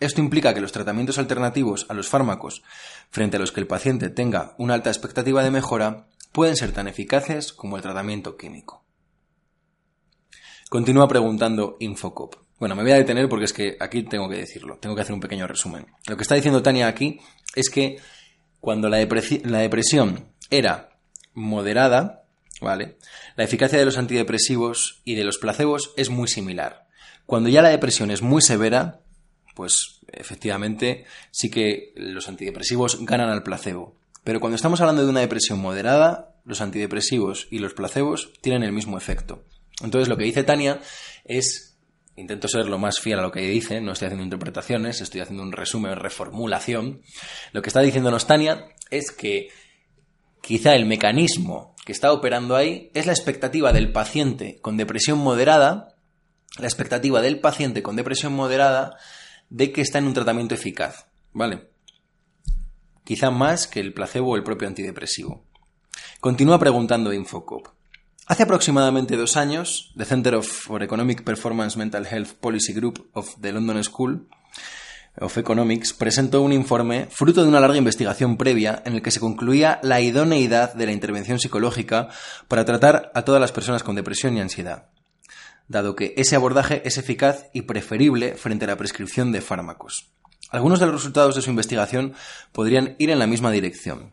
esto 0.00 0.20
implica 0.20 0.52
que 0.52 0.60
los 0.60 0.72
tratamientos 0.72 1.16
alternativos 1.16 1.86
a 1.88 1.94
los 1.94 2.10
fármacos, 2.10 2.62
frente 3.08 3.38
a 3.38 3.40
los 3.40 3.52
que 3.52 3.60
el 3.60 3.66
paciente 3.66 4.10
tenga 4.10 4.54
una 4.58 4.74
alta 4.74 4.90
expectativa 4.90 5.42
de 5.42 5.50
mejora, 5.50 6.08
pueden 6.30 6.56
ser 6.56 6.72
tan 6.72 6.88
eficaces 6.88 7.54
como 7.54 7.76
el 7.76 7.82
tratamiento 7.82 8.36
químico. 8.36 8.84
Continúa 10.68 11.08
preguntando 11.08 11.78
Infocop. 11.80 12.34
Bueno, 12.62 12.76
me 12.76 12.84
voy 12.84 12.92
a 12.92 12.96
detener 12.98 13.28
porque 13.28 13.46
es 13.46 13.52
que 13.52 13.76
aquí 13.80 14.04
tengo 14.04 14.28
que 14.28 14.36
decirlo, 14.36 14.78
tengo 14.78 14.94
que 14.94 15.02
hacer 15.02 15.14
un 15.14 15.20
pequeño 15.20 15.48
resumen. 15.48 15.84
Lo 16.06 16.16
que 16.16 16.22
está 16.22 16.36
diciendo 16.36 16.62
Tania 16.62 16.86
aquí 16.86 17.18
es 17.56 17.68
que 17.68 17.96
cuando 18.60 18.88
la, 18.88 18.98
depresión 18.98 20.28
era 20.48 20.90
moderada, 21.34 22.22
¿vale? 22.60 22.98
La 23.34 23.42
eficacia 23.42 23.80
de 23.80 23.84
los 23.84 23.98
antidepresivos 23.98 25.02
y 25.04 25.16
de 25.16 25.24
los 25.24 25.38
placebos 25.38 25.92
es 25.96 26.08
muy 26.08 26.28
similar. 26.28 26.86
Cuando 27.26 27.48
ya 27.48 27.62
la 27.62 27.70
depresión 27.70 28.12
es 28.12 28.22
muy 28.22 28.42
severa, 28.42 29.00
pues 29.56 29.98
efectivamente 30.12 31.04
sí 31.32 31.50
que 31.50 31.92
los 31.96 32.28
antidepresivos 32.28 33.04
ganan 33.04 33.30
al 33.30 33.42
placebo. 33.42 33.96
Pero 34.22 34.38
cuando 34.38 34.54
estamos 34.54 34.80
hablando 34.80 35.02
de 35.02 35.10
una 35.10 35.18
depresión 35.18 35.58
moderada, 35.58 36.36
los 36.44 36.60
antidepresivos 36.60 37.48
y 37.50 37.58
los 37.58 37.74
placebos 37.74 38.32
tienen 38.40 38.62
el 38.62 38.70
mismo 38.70 38.96
efecto. 38.96 39.42
Entonces 39.82 40.08
lo 40.08 40.16
que 40.16 40.22
dice 40.26 40.44
Tania 40.44 40.80
es, 41.24 41.71
intento 42.16 42.48
ser 42.48 42.66
lo 42.66 42.78
más 42.78 43.00
fiel 43.00 43.18
a 43.18 43.22
lo 43.22 43.32
que 43.32 43.40
dice, 43.40 43.80
no 43.80 43.92
estoy 43.92 44.06
haciendo 44.06 44.24
interpretaciones, 44.24 45.00
estoy 45.00 45.20
haciendo 45.20 45.42
un 45.42 45.52
resumen, 45.52 45.96
reformulación. 45.96 47.02
Lo 47.52 47.62
que 47.62 47.70
está 47.70 47.80
diciéndonos 47.80 48.26
Tania 48.26 48.68
es 48.90 49.10
que 49.10 49.48
quizá 50.40 50.74
el 50.74 50.86
mecanismo 50.86 51.74
que 51.84 51.92
está 51.92 52.12
operando 52.12 52.56
ahí 52.56 52.90
es 52.94 53.06
la 53.06 53.12
expectativa 53.12 53.72
del 53.72 53.92
paciente 53.92 54.58
con 54.60 54.76
depresión 54.76 55.18
moderada, 55.18 55.96
la 56.58 56.66
expectativa 56.66 57.22
del 57.22 57.40
paciente 57.40 57.82
con 57.82 57.96
depresión 57.96 58.34
moderada 58.34 58.96
de 59.48 59.72
que 59.72 59.80
está 59.80 59.98
en 59.98 60.06
un 60.06 60.14
tratamiento 60.14 60.54
eficaz, 60.54 61.06
¿vale? 61.32 61.70
Quizá 63.04 63.30
más 63.30 63.66
que 63.66 63.80
el 63.80 63.94
placebo 63.94 64.32
o 64.32 64.36
el 64.36 64.44
propio 64.44 64.68
antidepresivo. 64.68 65.44
Continúa 66.20 66.58
preguntando 66.58 67.12
Infocop. 67.12 67.68
Hace 68.26 68.44
aproximadamente 68.44 69.16
dos 69.16 69.36
años, 69.36 69.92
the 69.96 70.04
Center 70.04 70.40
for 70.42 70.82
Economic 70.82 71.24
Performance 71.24 71.76
Mental 71.76 72.06
Health 72.06 72.34
Policy 72.34 72.72
Group 72.72 73.10
of 73.14 73.34
the 73.40 73.52
London 73.52 73.82
School 73.82 74.28
of 75.18 75.36
Economics 75.36 75.92
presentó 75.92 76.40
un 76.40 76.52
informe 76.52 77.08
fruto 77.10 77.42
de 77.42 77.48
una 77.48 77.58
larga 77.58 77.76
investigación 77.76 78.36
previa 78.36 78.80
en 78.86 78.94
el 78.94 79.02
que 79.02 79.10
se 79.10 79.18
concluía 79.18 79.80
la 79.82 80.00
idoneidad 80.00 80.72
de 80.72 80.86
la 80.86 80.92
intervención 80.92 81.40
psicológica 81.40 82.08
para 82.46 82.64
tratar 82.64 83.10
a 83.14 83.22
todas 83.22 83.40
las 83.40 83.52
personas 83.52 83.82
con 83.82 83.96
depresión 83.96 84.36
y 84.36 84.40
ansiedad. 84.40 84.88
dado 85.68 85.96
que 85.96 86.14
ese 86.16 86.36
abordaje 86.36 86.82
es 86.84 86.98
eficaz 86.98 87.46
y 87.52 87.62
preferible 87.62 88.36
frente 88.36 88.66
a 88.66 88.68
la 88.68 88.76
prescripción 88.76 89.32
de 89.32 89.40
fármacos. 89.40 90.12
Algunos 90.50 90.80
de 90.80 90.86
los 90.86 90.94
resultados 90.94 91.34
de 91.34 91.42
su 91.42 91.50
investigación 91.50 92.14
podrían 92.52 92.94
ir 92.98 93.10
en 93.10 93.18
la 93.18 93.26
misma 93.26 93.50
dirección. 93.50 94.12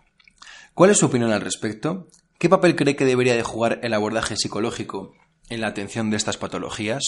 ¿Cuál 0.74 0.92
es 0.92 0.98
su 0.98 1.08
opinión 1.08 1.32
al 1.32 1.42
respecto? 1.42 2.08
¿Qué 2.40 2.48
papel 2.48 2.78
cree 2.78 2.96
que 2.96 3.04
debería 3.04 3.36
de 3.36 3.44
jugar 3.44 3.82
el 3.84 3.94
abordaje 3.94 4.38
psicológico 4.38 5.14
en 5.50 5.60
la 5.60 5.68
atención 5.68 6.10
de 6.10 6.16
estas 6.16 6.38
patologías? 6.38 7.04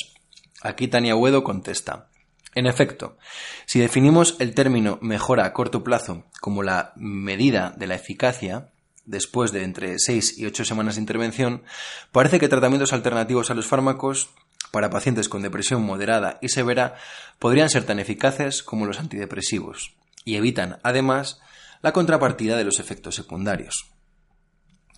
Aquí 0.61 0.89
Tania 0.89 1.15
Huedo 1.15 1.45
contesta. 1.45 2.09
En 2.53 2.67
efecto, 2.67 3.17
si 3.65 3.79
definimos 3.79 4.35
el 4.39 4.53
término 4.53 4.99
mejora 5.01 5.45
a 5.45 5.53
corto 5.53 5.85
plazo 5.85 6.25
como 6.41 6.63
la 6.63 6.91
medida 6.97 7.73
de 7.77 7.87
la 7.87 7.95
eficacia, 7.95 8.73
después 9.05 9.53
de 9.53 9.63
entre 9.63 9.99
6 9.99 10.37
y 10.37 10.47
8 10.47 10.65
semanas 10.65 10.95
de 10.95 11.01
intervención, 11.01 11.63
parece 12.11 12.37
que 12.37 12.49
tratamientos 12.49 12.91
alternativos 12.91 13.49
a 13.51 13.53
los 13.53 13.67
fármacos 13.67 14.31
para 14.71 14.89
pacientes 14.89 15.29
con 15.29 15.43
depresión 15.43 15.81
moderada 15.81 16.39
y 16.41 16.49
severa 16.49 16.95
podrían 17.39 17.69
ser 17.69 17.85
tan 17.85 17.99
eficaces 17.99 18.63
como 18.63 18.85
los 18.85 18.99
antidepresivos 18.99 19.93
y 20.25 20.35
evitan, 20.35 20.79
además, 20.83 21.39
la 21.81 21.93
contrapartida 21.93 22.57
de 22.57 22.65
los 22.65 22.81
efectos 22.81 23.15
secundarios. 23.15 23.91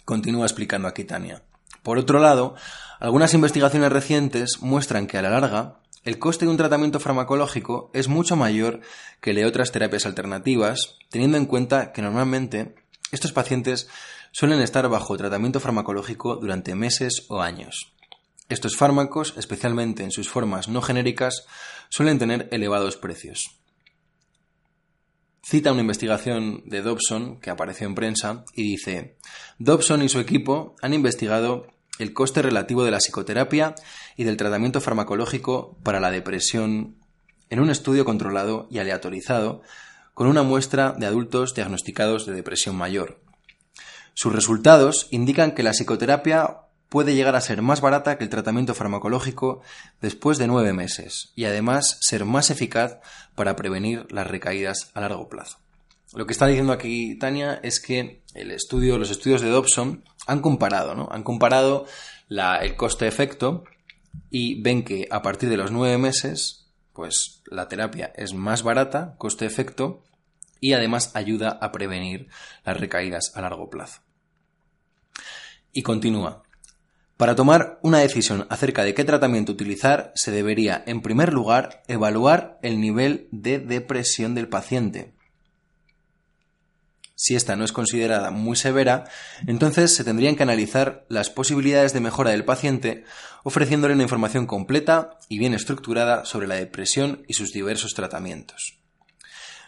Continúa 0.05 0.45
explicando 0.45 0.88
aquí 0.88 1.03
Tania. 1.03 1.43
Por 1.83 1.98
otro 1.98 2.19
lado, 2.19 2.55
algunas 3.00 3.33
investigaciones 3.33 3.91
recientes 3.91 4.62
muestran 4.62 5.07
que 5.07 5.17
a 5.17 5.22
la 5.22 5.29
larga 5.29 5.79
el 6.03 6.19
coste 6.19 6.45
de 6.45 6.51
un 6.51 6.57
tratamiento 6.57 7.00
farmacológico 7.00 7.89
es 7.93 8.10
mucho 8.10 8.36
mayor 8.36 8.81
que 9.22 9.29
el 9.29 9.38
de 9.38 9.45
otras 9.45 9.72
terapias 9.72 10.05
alternativas, 10.05 10.98
teniendo 11.10 11.38
en 11.38 11.45
cuenta 11.45 11.93
que 11.93 12.01
normalmente 12.01 12.75
estos 13.13 13.31
pacientes 13.31 13.88
suelen 14.31 14.60
estar 14.60 14.88
bajo 14.89 15.15
tratamiento 15.15 15.62
farmacológico 15.62 16.36
durante 16.36 16.75
meses 16.75 17.25
o 17.29 17.41
años. 17.41 17.93
Estos 18.50 18.75
fármacos, 18.75 19.33
especialmente 19.38 20.03
en 20.03 20.12
sus 20.12 20.29
formas 20.29 20.67
no 20.67 20.81
genéricas, 20.81 21.45
suelen 21.88 22.19
tener 22.19 22.50
elevados 22.51 22.98
precios. 22.98 23.62
Cita 25.46 25.74
una 25.74 25.82
investigación 25.82 26.64
de 26.66 26.82
Dobson 26.82 27.38
que 27.42 27.50
apareció 27.50 27.86
en 27.86 27.96
prensa 27.96 28.46
y 28.56 28.64
dice, 28.64 29.18
Dobson 29.60 30.02
y 30.02 30.08
su 30.08 30.20
equipo 30.20 30.74
han 30.82 30.94
investigado 30.94 31.68
el 32.00 32.14
coste 32.14 32.42
relativo 32.42 32.86
de 32.86 32.92
la 32.92 33.00
psicoterapia 33.00 33.76
y 34.16 34.24
del 34.24 34.38
tratamiento 34.38 34.80
farmacológico 34.80 35.78
para 35.84 36.00
la 36.00 36.12
depresión 36.12 36.96
en 37.50 37.60
un 37.60 37.70
estudio 37.70 38.06
controlado 38.06 38.68
y 38.72 38.80
aleatorizado 38.80 39.62
con 40.14 40.28
una 40.28 40.44
muestra 40.44 40.94
de 40.94 41.08
adultos 41.08 41.54
diagnosticados 41.54 42.26
de 42.26 42.34
depresión 42.34 42.78
mayor. 42.78 43.20
Sus 44.14 44.32
resultados 44.32 45.08
indican 45.12 45.52
que 45.52 45.64
la 45.64 45.72
psicoterapia 45.72 46.62
puede 46.94 47.16
llegar 47.16 47.36
a 47.36 47.42
ser 47.42 47.64
más 47.64 47.82
barata 47.82 48.20
que 48.20 48.24
el 48.24 48.30
tratamiento 48.30 48.76
farmacológico 48.76 49.64
después 50.00 50.38
de 50.38 50.46
nueve 50.46 50.74
meses 50.74 51.32
y 51.36 51.46
además 51.46 51.98
ser 52.02 52.24
más 52.24 52.52
eficaz 52.52 53.00
para 53.34 53.56
prevenir 53.56 54.06
las 54.12 54.28
recaídas 54.28 54.92
a 54.94 55.02
largo 55.02 55.28
plazo. 55.28 55.58
Lo 56.14 56.28
que 56.28 56.34
está 56.34 56.46
diciendo 56.46 56.72
aquí 56.72 57.18
Tania 57.18 57.60
es 57.64 57.80
que 57.80 58.22
el 58.36 58.52
estudio, 58.52 59.00
los 59.00 59.10
estudios 59.10 59.42
de 59.42 59.50
Dobson 59.50 60.04
han 60.28 60.42
comparado, 60.42 60.94
¿no? 60.94 61.10
Han 61.12 61.24
comparado 61.24 61.88
el 62.30 62.76
coste-efecto 62.76 63.64
y 64.30 64.62
ven 64.62 64.84
que 64.84 65.08
a 65.10 65.24
partir 65.24 65.50
de 65.50 65.58
los 65.58 65.72
nueve 65.72 65.98
meses, 65.98 66.68
pues 66.94 67.42
la 67.48 67.70
terapia 67.70 68.14
es 68.16 68.36
más 68.36 68.62
barata, 68.62 69.16
coste-efecto, 69.18 70.04
y 70.60 70.74
además 70.74 71.16
ayuda 71.16 71.58
a 71.60 71.72
prevenir 71.72 72.28
las 72.64 72.80
recaídas 72.80 73.32
a 73.36 73.42
largo 73.42 73.72
plazo. 73.72 74.02
Y 75.72 75.82
continúa. 75.82 76.43
Para 77.17 77.36
tomar 77.36 77.79
una 77.84 78.00
decisión 78.00 78.48
acerca 78.50 78.84
de 78.84 78.93
qué 78.93 79.03
tratamiento 79.03 79.51
utilizar, 79.51 80.12
se 80.15 80.32
debería, 80.32 80.84
en 80.88 81.01
primer 81.01 81.32
lugar, 81.32 81.84
evaluar 81.88 82.60
el 82.62 82.82
nivel 82.82 83.27
de 83.32 83.60
depresión 83.60 84.36
del 84.36 84.50
paciente, 84.50 85.13
si 87.15 87.36
esta 87.36 87.55
no 87.55 87.63
es 87.63 87.72
considerada 87.72 88.32
muy 88.32 88.58
severa, 88.58 89.05
entonces 89.48 89.96
se 89.96 90.03
tendrían 90.03 90.36
que 90.36 90.43
analizar 90.43 91.05
las 91.08 91.29
posibilidades 91.29 91.93
de 91.93 92.01
mejora 92.01 92.32
del 92.32 92.43
paciente 92.43 93.05
ofreciéndole 93.43 93.93
una 93.93 94.03
información 94.03 94.46
completa 94.46 95.20
y 95.29 95.39
bien 95.39 95.53
estructurada 95.53 96.25
sobre 96.25 96.48
la 96.48 96.55
depresión 96.55 97.24
y 97.27 97.36
sus 97.36 97.53
diversos 97.53 97.93
tratamientos. 97.93 98.83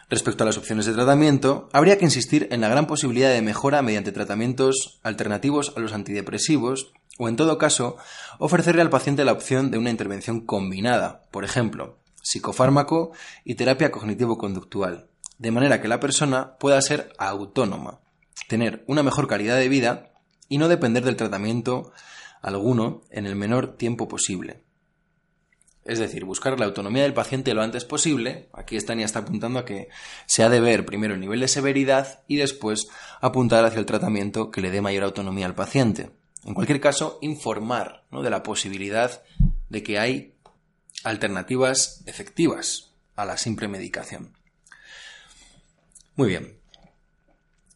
Respecto 0.08 0.44
a 0.44 0.46
las 0.46 0.56
opciones 0.56 0.86
de 0.86 0.92
tratamiento, 0.92 1.68
habría 1.72 1.98
que 1.98 2.04
insistir 2.04 2.46
en 2.52 2.60
la 2.60 2.68
gran 2.68 2.86
posibilidad 2.86 3.30
de 3.30 3.42
mejora 3.42 3.82
mediante 3.82 4.12
tratamientos 4.12 5.00
alternativos 5.02 5.72
a 5.76 5.80
los 5.80 5.92
antidepresivos 5.92 6.92
o, 7.18 7.28
en 7.28 7.34
todo 7.34 7.58
caso, 7.58 7.96
ofrecerle 8.38 8.82
al 8.82 8.90
paciente 8.90 9.24
la 9.24 9.32
opción 9.32 9.72
de 9.72 9.78
una 9.78 9.90
intervención 9.90 10.46
combinada, 10.46 11.24
por 11.32 11.44
ejemplo, 11.44 11.98
psicofármaco 12.22 13.12
y 13.44 13.56
terapia 13.56 13.90
cognitivo-conductual, 13.90 15.08
de 15.38 15.50
manera 15.50 15.80
que 15.80 15.88
la 15.88 15.98
persona 15.98 16.56
pueda 16.58 16.80
ser 16.82 17.12
autónoma, 17.18 17.98
tener 18.48 18.84
una 18.86 19.02
mejor 19.02 19.26
calidad 19.26 19.56
de 19.56 19.68
vida 19.68 20.12
y 20.48 20.58
no 20.58 20.68
depender 20.68 21.04
del 21.04 21.16
tratamiento 21.16 21.92
alguno 22.42 23.02
en 23.10 23.26
el 23.26 23.34
menor 23.34 23.76
tiempo 23.76 24.06
posible. 24.06 24.65
Es 25.86 25.98
decir, 25.98 26.24
buscar 26.24 26.58
la 26.58 26.66
autonomía 26.66 27.02
del 27.04 27.14
paciente 27.14 27.54
lo 27.54 27.62
antes 27.62 27.84
posible. 27.84 28.48
Aquí 28.52 28.76
Estania 28.76 29.06
está 29.06 29.20
apuntando 29.20 29.58
a 29.58 29.64
que 29.64 29.88
se 30.26 30.42
ha 30.42 30.48
de 30.48 30.60
ver 30.60 30.84
primero 30.84 31.14
el 31.14 31.20
nivel 31.20 31.40
de 31.40 31.48
severidad 31.48 32.24
y 32.26 32.36
después 32.36 32.88
apuntar 33.20 33.64
hacia 33.64 33.78
el 33.78 33.86
tratamiento 33.86 34.50
que 34.50 34.60
le 34.60 34.70
dé 34.70 34.80
mayor 34.80 35.04
autonomía 35.04 35.46
al 35.46 35.54
paciente. 35.54 36.10
En 36.44 36.54
cualquier 36.54 36.80
caso, 36.80 37.18
informar 37.22 38.04
de 38.10 38.30
la 38.30 38.42
posibilidad 38.42 39.22
de 39.68 39.82
que 39.82 39.98
hay 39.98 40.34
alternativas 41.04 42.02
efectivas 42.06 42.94
a 43.14 43.24
la 43.24 43.36
simple 43.36 43.68
medicación. 43.68 44.32
Muy 46.14 46.28
bien. 46.28 46.58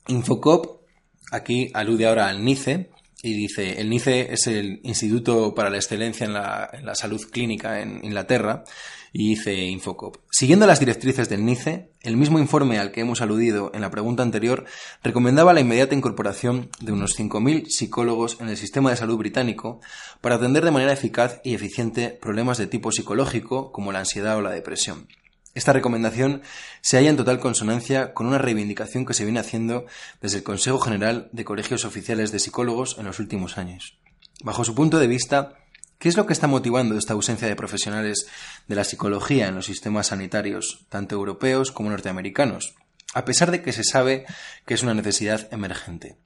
Infocop 0.07 0.83
aquí 1.31 1.71
alude 1.75 2.07
ahora 2.07 2.29
al 2.29 2.45
NICE 2.45 2.91
y 3.23 3.35
dice, 3.35 3.81
el 3.81 3.91
NICE 3.91 4.33
es 4.33 4.47
el 4.47 4.81
Instituto 4.83 5.55
para 5.55 5.71
la 5.71 5.77
Excelencia 5.77 6.25
en 6.27 6.33
la, 6.33 6.95
Salud 6.95 7.21
Clínica 7.31 7.81
en 7.81 8.01
Inglaterra 8.03 8.65
y 9.13 9.31
dice 9.31 9.55
Infocop. 9.55 10.17
Siguiendo 10.31 10.67
las 10.67 10.81
directrices 10.81 11.29
del 11.29 11.45
NICE, 11.45 11.91
el 12.03 12.17
mismo 12.17 12.39
informe 12.39 12.79
al 12.79 12.93
que 12.93 13.01
hemos 13.01 13.21
aludido 13.21 13.73
en 13.75 13.83
la 13.83 13.91
pregunta 13.91 14.23
anterior 14.23 14.65
recomendaba 15.03 15.53
la 15.53 15.61
inmediata 15.61 15.95
incorporación 15.95 16.71
de 16.81 16.93
unos 16.93 17.19
5.000 17.19 17.69
psicólogos 17.69 18.39
en 18.41 18.49
el 18.49 18.57
sistema 18.57 18.91
de 18.91 18.97
salud 18.97 19.19
británico 19.19 19.81
para 20.21 20.37
atender 20.37 20.65
de 20.65 20.71
manera 20.71 20.93
eficaz 20.93 21.41
y 21.45 21.55
eficiente 21.55 22.09
problemas 22.09 22.59
de 22.59 22.69
tipo 22.69 22.93
psicológico 22.93 23.73
como 23.73 23.93
la 23.93 23.99
ansiedad 24.01 24.37
o 24.37 24.43
la 24.43 24.51
depresión. 24.51 25.09
Esta 25.55 25.73
recomendación 25.73 26.43
se 26.81 26.97
halla 26.97 27.11
en 27.11 27.17
total 27.17 27.41
consonancia 27.41 28.15
con 28.15 28.27
una 28.27 28.39
reivindicación 28.39 29.05
que 29.05 29.15
se 29.15 29.25
viene 29.25 29.41
haciendo 29.41 29.87
desde 30.21 30.39
el 30.39 30.45
Consejo 30.45 30.79
General 30.79 31.29
de 31.33 31.45
Colegios 31.45 31.85
Oficiales 31.85 32.31
de 32.31 32.39
Psicólogos 32.39 32.97
en 32.99 33.07
los 33.07 33.19
últimos 33.19 33.59
años. 33.59 33.99
Bajo 34.45 34.65
su 34.65 34.75
punto 34.77 35.01
de 35.01 35.09
vista, 35.09 35.55
¿qué 35.99 36.09
es 36.09 36.17
lo 36.17 36.27
que 36.27 36.33
está 36.33 36.47
motivando 36.47 36.97
esta 36.97 37.15
ausencia 37.15 37.49
de 37.49 37.57
profesionales 37.57 38.27
de 38.69 38.77
la 38.77 38.85
psicología 38.85 39.49
en 39.49 39.57
los 39.57 39.67
sistemas 39.67 40.09
sanitarios, 40.09 40.87
tanto 40.89 41.17
europeos 41.17 41.73
como 41.73 41.91
norteamericanos, 41.91 42.75
a 43.13 43.25
pesar 43.25 43.51
de 43.51 43.61
que 43.61 43.73
se 43.73 43.83
sabe 43.83 44.27
que 44.67 44.75
es 44.75 44.85
una 44.85 44.95
necesidad 44.95 45.53
emergente? 45.53 46.17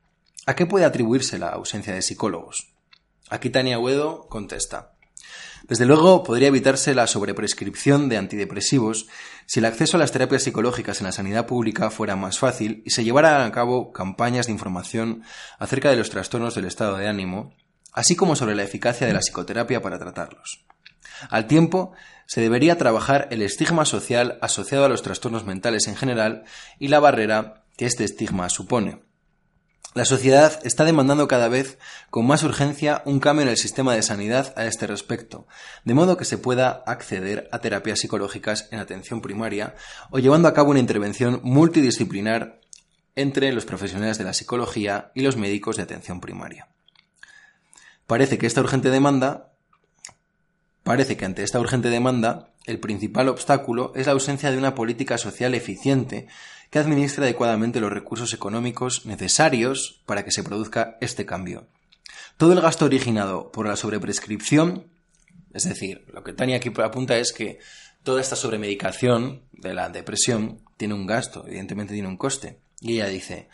¿A 0.45 0.54
qué 0.54 0.66
puede 0.66 0.85
atribuirse 0.85 1.38
la 1.38 1.49
ausencia 1.49 1.95
de 1.95 2.02
psicólogos? 2.02 2.75
Aquí 3.31 3.49
Tania 3.49 3.78
Huedo 3.78 4.28
contesta. 4.28 4.93
Desde 5.66 5.87
luego, 5.87 6.23
podría 6.23 6.49
evitarse 6.49 6.94
la 6.94 7.06
sobreprescripción 7.06 8.11
de 8.11 8.18
antidepresivos 8.18 9.06
si 9.47 9.61
el 9.61 9.64
acceso 9.64 9.97
a 9.97 10.00
las 10.00 10.12
terapias 10.12 10.42
psicológicas 10.42 11.00
en 11.00 11.06
la 11.06 11.12
sanidad 11.12 11.47
pública 11.47 11.90
fuera 11.90 12.16
más 12.16 12.38
fácil 12.38 12.83
y 12.85 12.90
se 12.90 13.02
llevaran 13.02 13.40
a 13.40 13.52
cabo 13.52 13.90
campañas 13.90 14.47
de 14.47 14.52
información 14.52 15.23
acerca 15.59 15.88
de 15.88 15.97
los 15.97 16.11
trastornos 16.11 16.54
del 16.54 16.66
estado 16.66 16.99
de 16.99 17.09
ánimo, 17.09 17.54
así 17.94 18.14
como 18.14 18.37
sobre 18.37 18.54
la 18.54 18.62
eficacia 18.62 19.06
de 19.06 19.14
la 19.14 19.21
psicoterapia 19.21 19.80
para 19.80 19.99
tratarlos. 19.99 20.66
Al 21.30 21.47
tiempo, 21.47 21.92
se 22.26 22.42
debería 22.42 22.76
trabajar 22.76 23.28
el 23.30 23.40
estigma 23.40 23.87
social 23.87 24.38
asociado 24.42 24.85
a 24.85 24.88
los 24.90 25.02
trastornos 25.02 25.47
mentales 25.47 25.87
en 25.87 25.97
general 25.97 26.44
y 26.78 26.88
la 26.88 27.00
barrera 27.00 27.64
que 27.78 27.87
este 27.87 28.04
estigma 28.04 28.50
supone. 28.50 29.00
La 29.94 30.04
sociedad 30.04 30.58
está 30.64 30.84
demandando 30.84 31.28
cada 31.28 31.48
vez 31.48 31.78
con 32.10 32.26
más 32.26 32.42
urgencia 32.42 33.02
un 33.04 33.20
cambio 33.20 33.44
en 33.44 33.48
el 33.48 33.56
sistema 33.56 33.94
de 33.94 34.02
sanidad 34.02 34.52
a 34.56 34.66
este 34.66 34.88
respecto, 34.88 35.46
de 35.84 35.94
modo 35.94 36.16
que 36.16 36.24
se 36.24 36.36
pueda 36.36 36.82
acceder 36.86 37.48
a 37.52 37.60
terapias 37.60 38.00
psicológicas 38.00 38.68
en 38.72 38.80
atención 38.80 39.20
primaria 39.20 39.76
o 40.10 40.18
llevando 40.18 40.48
a 40.48 40.52
cabo 40.52 40.72
una 40.72 40.80
intervención 40.80 41.40
multidisciplinar 41.44 42.60
entre 43.14 43.52
los 43.52 43.66
profesionales 43.66 44.18
de 44.18 44.24
la 44.24 44.32
psicología 44.32 45.12
y 45.14 45.22
los 45.22 45.36
médicos 45.36 45.76
de 45.76 45.84
atención 45.84 46.20
primaria. 46.20 46.68
Parece 48.08 48.36
que 48.36 48.48
esta 48.48 48.60
urgente 48.60 48.90
demanda 48.90 49.54
Parece 50.84 51.16
que 51.16 51.24
ante 51.24 51.42
esta 51.42 51.58
urgente 51.58 51.88
demanda, 51.88 52.50
el 52.66 52.80
principal 52.80 53.28
obstáculo 53.28 53.92
es 53.94 54.06
la 54.06 54.12
ausencia 54.12 54.50
de 54.50 54.59
una 54.59 54.75
política 54.75 55.18
social 55.18 55.54
eficiente 55.54 56.26
que 56.71 56.78
administre 56.78 57.25
adecuadamente 57.25 57.80
los 57.80 57.92
recursos 57.92 58.33
económicos 58.33 59.06
necesarios 59.06 60.00
para 60.06 60.25
que 60.25 60.33
se 60.33 60.42
produzca 60.42 60.97
este 61.00 61.26
cambio. 61.26 61.66
Todo 62.37 62.52
el 62.52 62.61
gasto 62.61 62.85
originado 62.85 63.52
por 63.52 63.66
la 63.68 63.76
sobreprescripción 63.76 64.87
Es 65.52 65.64
decir, 65.68 66.04
lo 66.12 66.25
que 66.25 66.33
Tania 66.33 66.56
aquí 66.56 66.73
apunta 66.83 67.16
es 67.16 67.33
que 67.33 67.61
toda 68.02 68.21
esta 68.21 68.35
sobremedicación 68.35 69.42
de 69.52 69.73
la 69.73 69.88
depresión 69.88 70.61
tiene 70.76 70.94
un 70.94 71.06
gasto, 71.06 71.47
evidentemente 71.47 71.94
tiene 71.94 72.09
un 72.09 72.16
coste. 72.16 72.59
Y 72.80 72.94
ella 72.94 73.06
dice, 73.06 73.49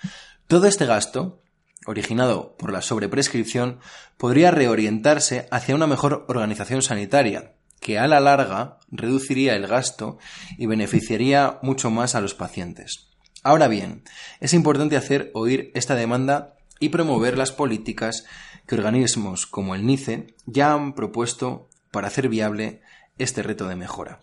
todo 0.46 0.66
este 0.66 0.86
gasto, 0.86 1.42
originado 1.84 2.56
por 2.56 2.72
la 2.72 2.80
sobreprescripción, 2.80 3.80
podría 4.16 4.50
reorientarse 4.50 5.46
hacia 5.50 5.74
una 5.74 5.86
mejor 5.86 6.24
organización 6.28 6.80
sanitaria, 6.80 7.52
que 7.80 7.98
a 7.98 8.06
la 8.06 8.20
larga 8.20 8.78
reduciría 8.90 9.56
el 9.56 9.66
gasto 9.66 10.18
y 10.58 10.66
beneficiaría 10.66 11.58
mucho 11.62 11.90
más 11.90 12.14
a 12.14 12.20
los 12.20 12.34
pacientes. 12.34 13.08
Ahora 13.42 13.68
bien, 13.68 14.04
es 14.40 14.52
importante 14.52 14.96
hacer 14.96 15.30
oír 15.34 15.70
esta 15.74 15.94
demanda 15.94 16.56
y 16.78 16.90
promover 16.90 17.38
las 17.38 17.52
políticas 17.52 18.24
que 18.66 18.74
organismos 18.74 19.46
como 19.46 19.74
el 19.74 19.86
NICE 19.86 20.34
ya 20.46 20.72
han 20.72 20.94
propuesto 20.94 21.68
para 21.90 22.08
hacer 22.08 22.28
viable 22.28 22.82
este 23.18 23.42
reto 23.42 23.66
de 23.66 23.76
mejora. 23.76 24.20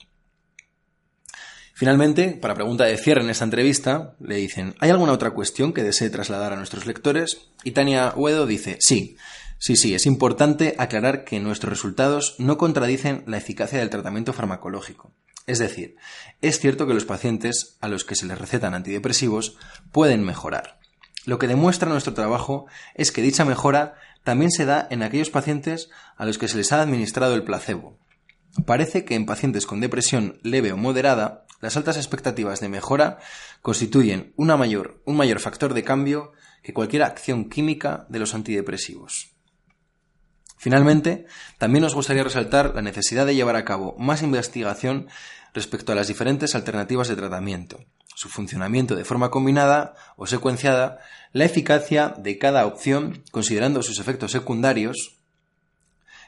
Finalmente, 1.73 2.29
para 2.41 2.55
pregunta 2.55 2.85
de 2.85 2.97
cierre 2.97 3.21
en 3.21 3.29
esta 3.29 3.43
entrevista, 3.43 4.15
le 4.19 4.37
dicen, 4.37 4.73
¿hay 4.79 4.89
alguna 4.89 5.11
otra 5.11 5.31
cuestión 5.31 5.73
que 5.73 5.83
desee 5.83 6.09
trasladar 6.09 6.51
a 6.51 6.55
nuestros 6.55 6.87
lectores? 6.87 7.49
Y 7.63 7.71
Tania 7.71 8.13
Huedo 8.15 8.47
dice, 8.47 8.77
sí, 8.79 9.15
sí, 9.57 9.75
sí, 9.75 9.93
es 9.93 10.05
importante 10.05 10.75
aclarar 10.77 11.23
que 11.23 11.39
nuestros 11.39 11.71
resultados 11.71 12.35
no 12.37 12.57
contradicen 12.57 13.23
la 13.27 13.37
eficacia 13.37 13.79
del 13.79 13.89
tratamiento 13.89 14.33
farmacológico. 14.33 15.13
Es 15.45 15.59
decir, 15.59 15.95
es 16.41 16.59
cierto 16.59 16.87
que 16.87 16.93
los 16.93 17.05
pacientes 17.05 17.77
a 17.79 17.87
los 17.87 18.03
que 18.03 18.15
se 18.15 18.25
les 18.25 18.37
recetan 18.37 18.73
antidepresivos 18.73 19.57
pueden 19.91 20.23
mejorar. 20.23 20.79
Lo 21.25 21.39
que 21.39 21.47
demuestra 21.47 21.89
nuestro 21.89 22.13
trabajo 22.13 22.67
es 22.95 23.11
que 23.11 23.21
dicha 23.21 23.45
mejora 23.45 23.95
también 24.23 24.51
se 24.51 24.65
da 24.65 24.87
en 24.91 25.03
aquellos 25.03 25.29
pacientes 25.29 25.89
a 26.17 26.25
los 26.25 26.37
que 26.37 26.47
se 26.47 26.57
les 26.57 26.71
ha 26.71 26.81
administrado 26.81 27.33
el 27.35 27.43
placebo. 27.43 27.97
Parece 28.65 29.05
que 29.05 29.15
en 29.15 29.25
pacientes 29.25 29.65
con 29.65 29.79
depresión 29.79 30.39
leve 30.43 30.73
o 30.73 30.77
moderada, 30.77 31.45
las 31.61 31.77
altas 31.77 31.97
expectativas 31.97 32.59
de 32.59 32.69
mejora 32.69 33.19
constituyen 33.61 34.33
una 34.35 34.57
mayor, 34.57 35.01
un 35.05 35.15
mayor 35.15 35.39
factor 35.39 35.73
de 35.73 35.83
cambio 35.83 36.33
que 36.61 36.73
cualquier 36.73 37.03
acción 37.03 37.49
química 37.49 38.05
de 38.09 38.19
los 38.19 38.35
antidepresivos. 38.35 39.36
Finalmente, 40.57 41.27
también 41.59 41.83
nos 41.83 41.95
gustaría 41.95 42.23
resaltar 42.23 42.73
la 42.75 42.81
necesidad 42.81 43.25
de 43.25 43.35
llevar 43.35 43.55
a 43.55 43.63
cabo 43.65 43.95
más 43.97 44.23
investigación 44.23 45.07
respecto 45.53 45.91
a 45.91 45.95
las 45.95 46.07
diferentes 46.07 46.55
alternativas 46.55 47.07
de 47.07 47.15
tratamiento, 47.15 47.79
su 48.15 48.29
funcionamiento 48.29 48.95
de 48.95 49.05
forma 49.05 49.29
combinada 49.29 49.93
o 50.15 50.25
secuenciada, 50.25 50.99
la 51.31 51.45
eficacia 51.45 52.13
de 52.17 52.37
cada 52.39 52.65
opción 52.65 53.23
considerando 53.31 53.83
sus 53.83 53.99
efectos 53.99 54.31
secundarios, 54.31 55.19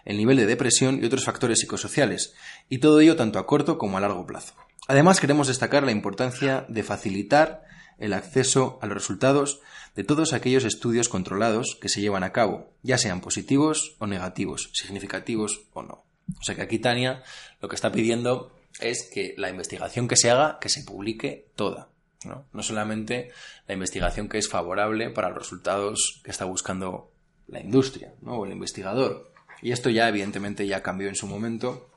el 0.05 0.17
nivel 0.17 0.37
de 0.37 0.45
depresión 0.45 0.99
y 1.01 1.05
otros 1.05 1.25
factores 1.25 1.59
psicosociales, 1.59 2.33
y 2.69 2.77
todo 2.77 2.99
ello 2.99 3.15
tanto 3.15 3.39
a 3.39 3.47
corto 3.47 3.77
como 3.77 3.97
a 3.97 4.01
largo 4.01 4.25
plazo. 4.25 4.53
Además, 4.87 5.19
queremos 5.19 5.47
destacar 5.47 5.83
la 5.83 5.91
importancia 5.91 6.65
de 6.67 6.83
facilitar 6.83 7.63
el 7.99 8.13
acceso 8.13 8.79
a 8.81 8.87
los 8.87 8.95
resultados 8.95 9.61
de 9.99 10.05
todos 10.05 10.31
aquellos 10.31 10.63
estudios 10.63 11.09
controlados 11.09 11.77
que 11.81 11.89
se 11.89 11.99
llevan 11.99 12.23
a 12.23 12.31
cabo, 12.31 12.71
ya 12.83 12.97
sean 12.97 13.19
positivos 13.19 13.97
o 13.99 14.07
negativos, 14.07 14.69
significativos 14.71 15.63
o 15.73 15.81
no. 15.83 16.05
O 16.39 16.41
sea 16.41 16.55
que 16.55 16.61
aquí 16.61 16.79
Tania 16.79 17.21
lo 17.59 17.67
que 17.67 17.75
está 17.75 17.91
pidiendo 17.91 18.55
es 18.79 19.09
que 19.13 19.33
la 19.35 19.49
investigación 19.49 20.07
que 20.07 20.15
se 20.15 20.31
haga, 20.31 20.57
que 20.61 20.69
se 20.69 20.85
publique 20.85 21.51
toda. 21.57 21.89
¿no? 22.23 22.45
no 22.53 22.63
solamente 22.63 23.33
la 23.67 23.73
investigación 23.73 24.29
que 24.29 24.37
es 24.37 24.47
favorable 24.47 25.09
para 25.09 25.27
los 25.31 25.39
resultados 25.39 26.21
que 26.23 26.31
está 26.31 26.45
buscando 26.45 27.11
la 27.49 27.59
industria 27.59 28.13
¿no? 28.21 28.35
o 28.37 28.45
el 28.45 28.53
investigador. 28.53 29.33
Y 29.61 29.73
esto 29.73 29.89
ya 29.89 30.07
evidentemente 30.07 30.65
ya 30.65 30.81
cambió 30.81 31.09
en 31.09 31.15
su 31.15 31.27
momento 31.27 31.89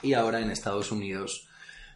y 0.00 0.14
ahora 0.14 0.40
en 0.40 0.50
Estados 0.50 0.90
Unidos, 0.90 1.46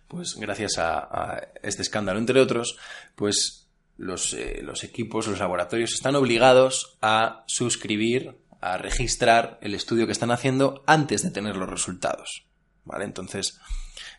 pues 0.09 0.35
gracias 0.35 0.77
a, 0.77 0.99
a 0.99 1.49
este 1.63 1.81
escándalo 1.81 2.19
entre 2.19 2.39
otros, 2.39 2.77
pues 3.15 3.68
los, 3.99 4.33
eh, 4.33 4.61
los 4.63 4.85
equipos, 4.85 5.27
los 5.27 5.41
laboratorios 5.41 5.93
están 5.93 6.17
obligados 6.17 6.97
a 7.03 7.45
suscribir, 7.47 8.39
a 8.61 8.79
registrar 8.79 9.59
el 9.61 9.75
estudio 9.75 10.07
que 10.07 10.13
están 10.13 10.31
haciendo 10.31 10.83
antes 10.87 11.23
de 11.23 11.31
tener 11.31 11.57
los 11.57 11.69
resultados. 11.69 12.47
¿Vale? 12.85 13.05
Entonces, 13.05 13.61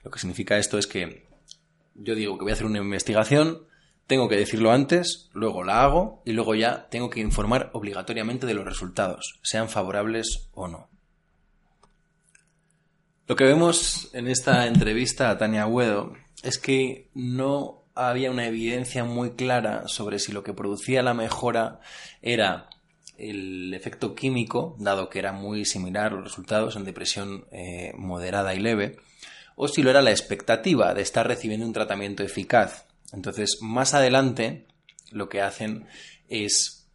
lo 0.04 0.12
que 0.12 0.20
significa 0.20 0.58
esto 0.58 0.78
es 0.78 0.86
que 0.86 1.28
yo 1.96 2.14
digo 2.14 2.38
que 2.38 2.44
voy 2.44 2.52
a 2.52 2.54
hacer 2.54 2.68
una 2.68 2.78
investigación, 2.78 3.66
tengo 4.06 4.28
que 4.28 4.38
decirlo 4.38 4.72
antes, 4.72 5.30
luego 5.34 5.64
la 5.64 5.84
hago 5.84 6.22
y 6.26 6.34
luego 6.34 6.56
ya 6.56 6.88
tengo 6.90 7.10
que 7.10 7.20
informar 7.20 7.70
obligatoriamente 7.74 8.46
de 8.46 8.54
los 8.54 8.66
resultados, 8.66 9.40
sean 9.44 9.70
favorables 9.70 10.50
o 10.54 10.68
no. 10.68 10.90
Lo 13.28 13.36
que 13.36 13.44
vemos 13.44 14.10
en 14.14 14.28
esta 14.28 14.66
entrevista 14.66 15.30
a 15.30 15.38
Tania 15.38 15.68
Huedo 15.68 16.14
es 16.42 16.58
que 16.58 17.10
no 17.14 17.79
había 18.08 18.32
una 18.32 18.48
evidencia 18.48 19.04
muy 19.04 19.32
clara 19.32 19.88
sobre 19.88 20.20
si 20.20 20.32
lo 20.32 20.44
que 20.44 20.54
producía 20.54 21.04
la 21.04 21.14
mejora 21.14 21.82
era 22.22 22.70
el 23.18 23.74
efecto 23.74 24.16
químico, 24.16 24.78
dado 24.80 25.10
que 25.10 25.20
era 25.20 25.34
muy 25.34 25.66
similar 25.66 26.14
los 26.14 26.24
resultados 26.24 26.76
en 26.76 26.86
depresión 26.86 27.46
eh, 27.52 27.92
moderada 27.98 28.56
y 28.56 28.60
leve, 28.60 28.98
o 29.56 29.68
si 29.68 29.84
lo 29.84 29.90
era 29.90 30.02
la 30.02 30.12
expectativa 30.12 30.94
de 30.94 31.02
estar 31.02 31.28
recibiendo 31.28 31.66
un 31.66 31.74
tratamiento 31.74 32.24
eficaz. 32.24 32.86
Entonces, 33.12 33.58
más 33.62 33.94
adelante, 33.94 34.66
lo 35.12 35.28
que 35.28 35.42
hacen 35.42 35.86
es 36.30 36.88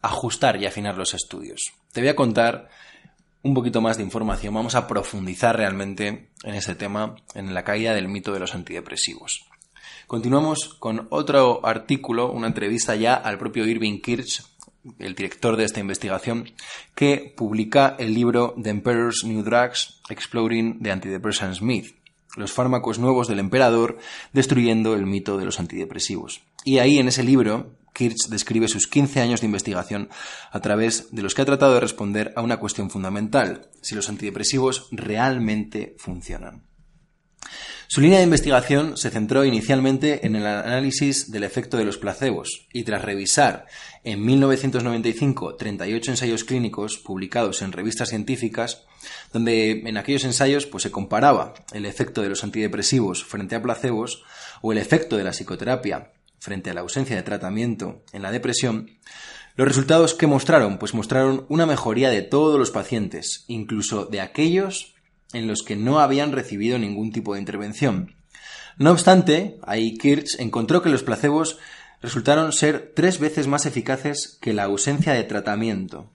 ajustar 0.00 0.60
y 0.62 0.66
afinar 0.66 0.96
los 0.96 1.14
estudios. 1.14 1.72
Te 1.92 2.00
voy 2.00 2.10
a 2.10 2.16
contar 2.16 2.68
un 3.42 3.54
poquito 3.54 3.80
más 3.80 3.96
de 3.96 4.04
información, 4.04 4.54
vamos 4.54 4.76
a 4.76 4.86
profundizar 4.86 5.56
realmente 5.56 6.30
en 6.44 6.54
ese 6.54 6.76
tema, 6.76 7.16
en 7.34 7.52
la 7.52 7.64
caída 7.64 7.94
del 7.94 8.08
mito 8.08 8.32
de 8.32 8.40
los 8.40 8.54
antidepresivos. 8.54 9.44
Continuamos 10.06 10.74
con 10.78 11.06
otro 11.10 11.64
artículo, 11.64 12.30
una 12.30 12.46
entrevista 12.46 12.94
ya 12.94 13.14
al 13.14 13.38
propio 13.38 13.66
Irving 13.66 14.00
Kirch, 14.00 14.42
el 14.98 15.14
director 15.14 15.56
de 15.56 15.64
esta 15.64 15.80
investigación, 15.80 16.52
que 16.94 17.32
publica 17.36 17.96
el 17.98 18.14
libro 18.14 18.54
The 18.62 18.70
Emperor's 18.70 19.24
New 19.24 19.42
Drugs 19.42 20.00
Exploring 20.08 20.82
the 20.82 20.90
Antidepressant 20.90 21.60
Myth 21.60 21.94
los 22.36 22.52
fármacos 22.52 22.98
nuevos 22.98 23.28
del 23.28 23.38
emperador, 23.38 23.98
destruyendo 24.32 24.94
el 24.94 25.06
mito 25.06 25.38
de 25.38 25.44
los 25.44 25.60
antidepresivos. 25.60 26.42
Y 26.64 26.78
ahí 26.78 26.98
en 26.98 27.08
ese 27.08 27.22
libro, 27.22 27.76
Kirch 27.92 28.28
describe 28.28 28.68
sus 28.68 28.86
15 28.88 29.20
años 29.20 29.40
de 29.40 29.46
investigación 29.46 30.08
a 30.50 30.60
través 30.60 31.14
de 31.14 31.22
los 31.22 31.34
que 31.34 31.42
ha 31.42 31.46
tratado 31.46 31.74
de 31.74 31.80
responder 31.80 32.32
a 32.36 32.42
una 32.42 32.58
cuestión 32.58 32.90
fundamental, 32.90 33.70
si 33.82 33.94
los 33.94 34.08
antidepresivos 34.08 34.88
realmente 34.90 35.94
funcionan. 35.98 36.66
Su 37.86 38.00
línea 38.00 38.18
de 38.18 38.24
investigación 38.24 38.96
se 38.96 39.10
centró 39.10 39.44
inicialmente 39.44 40.26
en 40.26 40.36
el 40.36 40.46
análisis 40.46 41.30
del 41.30 41.44
efecto 41.44 41.76
de 41.76 41.84
los 41.84 41.98
placebos 41.98 42.66
y 42.72 42.84
tras 42.84 43.04
revisar 43.04 43.66
en 44.02 44.24
1995 44.24 45.56
38 45.56 46.10
ensayos 46.12 46.44
clínicos 46.44 46.98
publicados 46.98 47.62
en 47.62 47.72
revistas 47.72 48.08
científicas, 48.08 48.84
donde 49.32 49.82
en 49.86 49.96
aquellos 49.96 50.24
ensayos 50.24 50.66
pues, 50.66 50.82
se 50.82 50.90
comparaba 50.90 51.54
el 51.72 51.86
efecto 51.86 52.22
de 52.22 52.30
los 52.30 52.42
antidepresivos 52.42 53.24
frente 53.24 53.54
a 53.54 53.62
placebos 53.62 54.24
o 54.62 54.72
el 54.72 54.78
efecto 54.78 55.16
de 55.16 55.24
la 55.24 55.32
psicoterapia 55.32 56.12
frente 56.38 56.70
a 56.70 56.74
la 56.74 56.82
ausencia 56.82 57.16
de 57.16 57.22
tratamiento 57.22 58.04
en 58.12 58.22
la 58.22 58.30
depresión, 58.30 58.90
los 59.56 59.68
resultados 59.68 60.14
que 60.14 60.26
mostraron, 60.26 60.78
pues 60.78 60.94
mostraron 60.94 61.46
una 61.48 61.64
mejoría 61.64 62.10
de 62.10 62.22
todos 62.22 62.58
los 62.58 62.70
pacientes, 62.70 63.44
incluso 63.46 64.04
de 64.04 64.20
aquellos 64.20 64.93
en 65.34 65.46
los 65.46 65.62
que 65.62 65.76
no 65.76 66.00
habían 66.00 66.32
recibido 66.32 66.78
ningún 66.78 67.12
tipo 67.12 67.34
de 67.34 67.40
intervención. 67.40 68.16
No 68.78 68.90
obstante, 68.90 69.58
ahí 69.62 69.96
Kirch 69.98 70.38
encontró 70.38 70.82
que 70.82 70.88
los 70.88 71.02
placebos 71.02 71.58
resultaron 72.00 72.52
ser 72.52 72.92
tres 72.94 73.18
veces 73.18 73.46
más 73.46 73.66
eficaces 73.66 74.38
que 74.40 74.52
la 74.52 74.64
ausencia 74.64 75.12
de 75.12 75.24
tratamiento. 75.24 76.10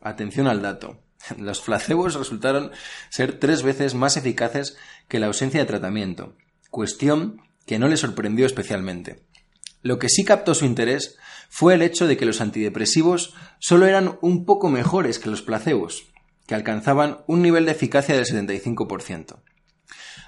Atención 0.00 0.46
al 0.46 0.62
dato. 0.62 1.00
Los 1.38 1.60
placebos 1.60 2.14
resultaron 2.14 2.70
ser 3.08 3.38
tres 3.38 3.62
veces 3.62 3.94
más 3.94 4.16
eficaces 4.16 4.76
que 5.08 5.18
la 5.18 5.26
ausencia 5.26 5.60
de 5.60 5.66
tratamiento, 5.66 6.36
cuestión 6.70 7.40
que 7.66 7.78
no 7.78 7.88
le 7.88 7.96
sorprendió 7.96 8.46
especialmente. 8.46 9.24
Lo 9.82 9.98
que 9.98 10.08
sí 10.08 10.24
captó 10.24 10.54
su 10.54 10.64
interés 10.64 11.16
fue 11.48 11.74
el 11.74 11.82
hecho 11.82 12.06
de 12.06 12.16
que 12.16 12.26
los 12.26 12.40
antidepresivos 12.40 13.34
solo 13.58 13.86
eran 13.86 14.18
un 14.20 14.44
poco 14.44 14.68
mejores 14.68 15.18
que 15.18 15.30
los 15.30 15.42
placebos, 15.42 16.12
que 16.46 16.54
alcanzaban 16.54 17.18
un 17.26 17.42
nivel 17.42 17.66
de 17.66 17.72
eficacia 17.72 18.14
del 18.14 18.24
75%. 18.24 19.38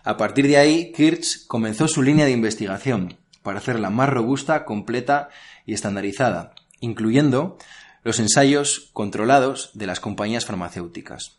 A 0.05 0.17
partir 0.17 0.47
de 0.47 0.57
ahí, 0.57 0.93
Kirch 0.93 1.47
comenzó 1.47 1.89
su 1.89 2.03
línea 2.03 2.25
de 2.25 2.33
investigación 2.33 3.19
para 3.43 3.59
hacerla 3.59 3.91
más 3.91 4.09
robusta, 4.09 4.65
completa 4.65 5.29
y 5.65 5.75
estandarizada, 5.75 6.55
incluyendo 6.81 7.59
los 8.05 8.19
ensayos 8.21 8.91
controlados 8.93 9.71
de 9.75 9.87
las 9.87 10.01
compañías 10.01 10.47
farmacéuticas. 10.47 11.39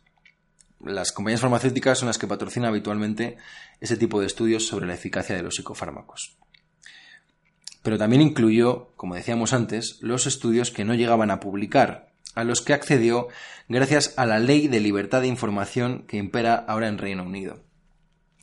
Las 0.79 1.11
compañías 1.11 1.41
farmacéuticas 1.41 1.99
son 1.99 2.07
las 2.07 2.17
que 2.17 2.27
patrocinan 2.27 2.69
habitualmente 2.69 3.37
ese 3.81 3.97
tipo 3.97 4.19
de 4.19 4.27
estudios 4.27 4.67
sobre 4.67 4.87
la 4.87 4.93
eficacia 4.93 5.35
de 5.35 5.43
los 5.43 5.55
psicofármacos. 5.55 6.37
Pero 7.81 7.97
también 7.97 8.21
incluyó, 8.21 8.93
como 8.95 9.15
decíamos 9.15 9.53
antes, 9.53 9.97
los 10.01 10.25
estudios 10.27 10.71
que 10.71 10.85
no 10.85 10.95
llegaban 10.95 11.31
a 11.31 11.39
publicar 11.39 12.08
a 12.35 12.43
los 12.43 12.61
que 12.61 12.73
accedió 12.73 13.27
gracias 13.67 14.13
a 14.17 14.25
la 14.25 14.39
ley 14.39 14.67
de 14.67 14.79
libertad 14.79 15.21
de 15.21 15.27
información 15.27 16.05
que 16.07 16.17
impera 16.17 16.55
ahora 16.55 16.87
en 16.87 16.97
Reino 16.97 17.23
Unido. 17.23 17.63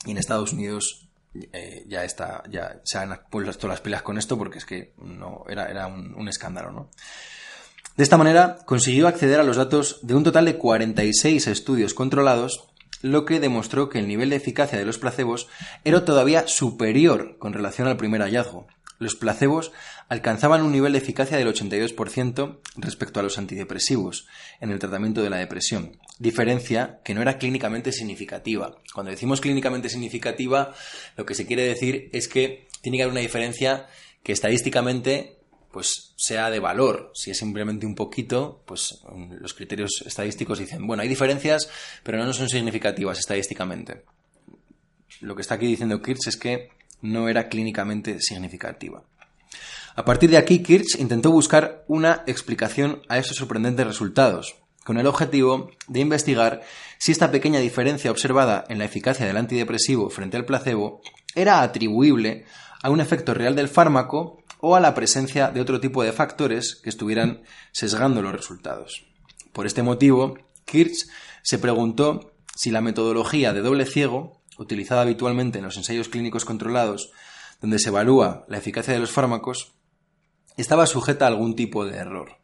Y 0.04 0.12
en 0.12 0.18
Estados 0.18 0.52
Unidos 0.52 1.08
eh, 1.52 1.84
ya 1.86 2.04
está, 2.04 2.42
ya 2.48 2.80
se 2.84 2.98
han 2.98 3.18
puesto 3.30 3.68
las 3.68 3.80
pilas 3.80 4.02
con 4.02 4.18
esto 4.18 4.38
porque 4.38 4.58
es 4.58 4.64
que 4.64 4.94
no 4.98 5.44
era, 5.48 5.86
un, 5.86 6.14
un 6.14 6.28
escándalo, 6.28 6.70
¿no? 6.70 6.90
De 7.96 8.02
esta 8.02 8.18
manera 8.18 8.58
consiguió 8.66 9.08
acceder 9.08 9.40
a 9.40 9.42
los 9.42 9.56
datos 9.56 10.00
de 10.02 10.14
un 10.14 10.22
total 10.22 10.44
de 10.44 10.58
46 10.58 11.46
estudios 11.46 11.94
controlados, 11.94 12.68
lo 13.00 13.24
que 13.24 13.40
demostró 13.40 13.88
que 13.88 13.98
el 13.98 14.08
nivel 14.08 14.30
de 14.30 14.36
eficacia 14.36 14.78
de 14.78 14.84
los 14.84 14.98
placebos 14.98 15.48
era 15.82 16.04
todavía 16.04 16.46
superior 16.46 17.38
con 17.38 17.54
relación 17.54 17.88
al 17.88 17.96
primer 17.96 18.20
hallazgo. 18.20 18.66
Los 18.98 19.14
placebos 19.14 19.72
alcanzaban 20.08 20.62
un 20.62 20.72
nivel 20.72 20.92
de 20.92 20.98
eficacia 20.98 21.36
del 21.36 21.48
82% 21.48 22.58
respecto 22.76 23.20
a 23.20 23.22
los 23.22 23.38
antidepresivos 23.38 24.26
en 24.60 24.70
el 24.70 24.78
tratamiento 24.78 25.22
de 25.22 25.30
la 25.30 25.36
depresión, 25.36 25.98
diferencia 26.18 27.00
que 27.04 27.14
no 27.14 27.22
era 27.22 27.38
clínicamente 27.38 27.92
significativa. 27.92 28.76
Cuando 28.94 29.10
decimos 29.10 29.40
clínicamente 29.40 29.88
significativa, 29.88 30.74
lo 31.16 31.26
que 31.26 31.34
se 31.34 31.46
quiere 31.46 31.62
decir 31.62 32.08
es 32.12 32.28
que 32.28 32.68
tiene 32.80 32.98
que 32.98 33.02
haber 33.02 33.12
una 33.12 33.20
diferencia 33.20 33.86
que 34.22 34.32
estadísticamente 34.32 35.36
pues 35.70 36.14
sea 36.16 36.48
de 36.50 36.58
valor. 36.58 37.10
Si 37.14 37.30
es 37.30 37.36
simplemente 37.36 37.84
un 37.84 37.94
poquito, 37.94 38.62
pues 38.64 39.02
los 39.38 39.52
criterios 39.52 40.02
estadísticos 40.06 40.58
dicen, 40.58 40.86
bueno, 40.86 41.02
hay 41.02 41.08
diferencias, 41.08 41.68
pero 42.02 42.16
no 42.24 42.32
son 42.32 42.48
significativas 42.48 43.18
estadísticamente. 43.18 44.04
Lo 45.20 45.36
que 45.36 45.42
está 45.42 45.56
aquí 45.56 45.66
diciendo 45.66 46.00
Kirch 46.00 46.28
es 46.28 46.38
que 46.38 46.70
no 47.02 47.28
era 47.28 47.48
clínicamente 47.48 48.20
significativa. 48.20 49.02
A 49.94 50.04
partir 50.04 50.30
de 50.30 50.36
aquí, 50.36 50.62
Kirch 50.62 50.98
intentó 50.98 51.30
buscar 51.30 51.84
una 51.88 52.22
explicación 52.26 53.02
a 53.08 53.18
esos 53.18 53.36
sorprendentes 53.36 53.86
resultados, 53.86 54.56
con 54.84 54.98
el 54.98 55.06
objetivo 55.06 55.70
de 55.88 56.00
investigar 56.00 56.62
si 56.98 57.12
esta 57.12 57.30
pequeña 57.30 57.58
diferencia 57.60 58.10
observada 58.10 58.64
en 58.68 58.78
la 58.78 58.84
eficacia 58.84 59.26
del 59.26 59.36
antidepresivo 59.36 60.10
frente 60.10 60.36
al 60.36 60.44
placebo 60.44 61.00
era 61.34 61.62
atribuible 61.62 62.44
a 62.82 62.90
un 62.90 63.00
efecto 63.00 63.34
real 63.34 63.56
del 63.56 63.68
fármaco 63.68 64.44
o 64.60 64.76
a 64.76 64.80
la 64.80 64.94
presencia 64.94 65.48
de 65.50 65.60
otro 65.60 65.80
tipo 65.80 66.02
de 66.02 66.12
factores 66.12 66.76
que 66.76 66.90
estuvieran 66.90 67.42
sesgando 67.72 68.22
los 68.22 68.32
resultados. 68.32 69.06
Por 69.52 69.66
este 69.66 69.82
motivo, 69.82 70.38
Kirch 70.64 71.06
se 71.42 71.58
preguntó 71.58 72.32
si 72.54 72.70
la 72.70 72.80
metodología 72.80 73.52
de 73.52 73.62
doble 73.62 73.86
ciego, 73.86 74.40
utilizada 74.58 75.02
habitualmente 75.02 75.58
en 75.58 75.64
los 75.64 75.76
ensayos 75.76 76.08
clínicos 76.08 76.44
controlados, 76.44 77.12
donde 77.60 77.78
se 77.78 77.88
evalúa 77.88 78.44
la 78.48 78.58
eficacia 78.58 78.94
de 78.94 79.00
los 79.00 79.10
fármacos, 79.10 79.72
estaba 80.56 80.86
sujeta 80.86 81.24
a 81.24 81.28
algún 81.28 81.56
tipo 81.56 81.84
de 81.84 81.96
error. 81.96 82.38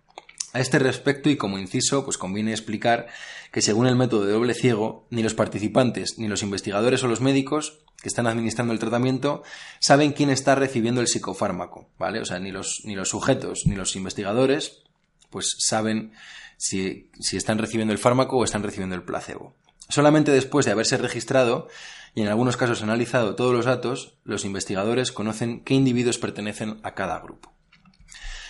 A 0.53 0.61
este 0.61 0.79
respecto, 0.79 1.31
y 1.31 1.37
como 1.37 1.59
inciso, 1.59 2.05
pues 2.05 2.19
conviene 2.19 2.51
explicar 2.53 3.07
que 3.51 3.63
según 3.63 3.87
el 3.87 3.97
método 3.97 4.27
de 4.27 4.33
doble 4.33 4.55
ciego, 4.55 5.07
ni 5.11 5.23
los 5.23 5.35
participantes, 5.35 6.19
ni 6.19 6.29
los 6.29 6.43
investigadores 6.43 7.03
o 7.03 7.09
los 7.09 7.23
médicos 7.23 7.81
que 8.03 8.09
están 8.09 8.27
administrando 8.27 8.73
el 8.73 8.79
tratamiento 8.79 9.43
saben 9.79 10.13
quién 10.13 10.29
está 10.29 10.55
recibiendo 10.55 11.01
el 11.01 11.07
psicofármaco, 11.07 11.89
¿vale? 11.99 12.21
O 12.21 12.25
sea, 12.25 12.39
ni 12.39 12.51
los, 12.51 12.83
ni 12.85 12.95
los 12.95 13.11
sujetos 13.11 13.63
ni 13.65 13.77
los 13.77 13.97
investigadores 13.97 14.83
pues 15.31 15.57
saben 15.59 16.13
si, 16.59 17.11
si 17.19 17.37
están 17.37 17.59
recibiendo 17.59 17.93
el 17.93 17.99
fármaco 17.99 18.37
o 18.37 18.45
están 18.45 18.63
recibiendo 18.63 18.95
el 18.95 19.03
placebo. 19.03 19.55
Solamente 19.89 20.31
después 20.33 20.67
de 20.67 20.73
haberse 20.73 20.97
registrado 20.99 21.69
y 22.15 22.23
en 22.23 22.29
algunos 22.29 22.57
casos 22.57 22.83
analizado 22.83 23.35
todos 23.35 23.55
los 23.55 23.65
datos, 23.65 24.19
los 24.25 24.45
investigadores 24.45 25.13
conocen 25.13 25.65
qué 25.65 25.75
individuos 25.75 26.19
pertenecen 26.19 26.79
a 26.83 26.95
cada 26.95 27.19
grupo. 27.21 27.53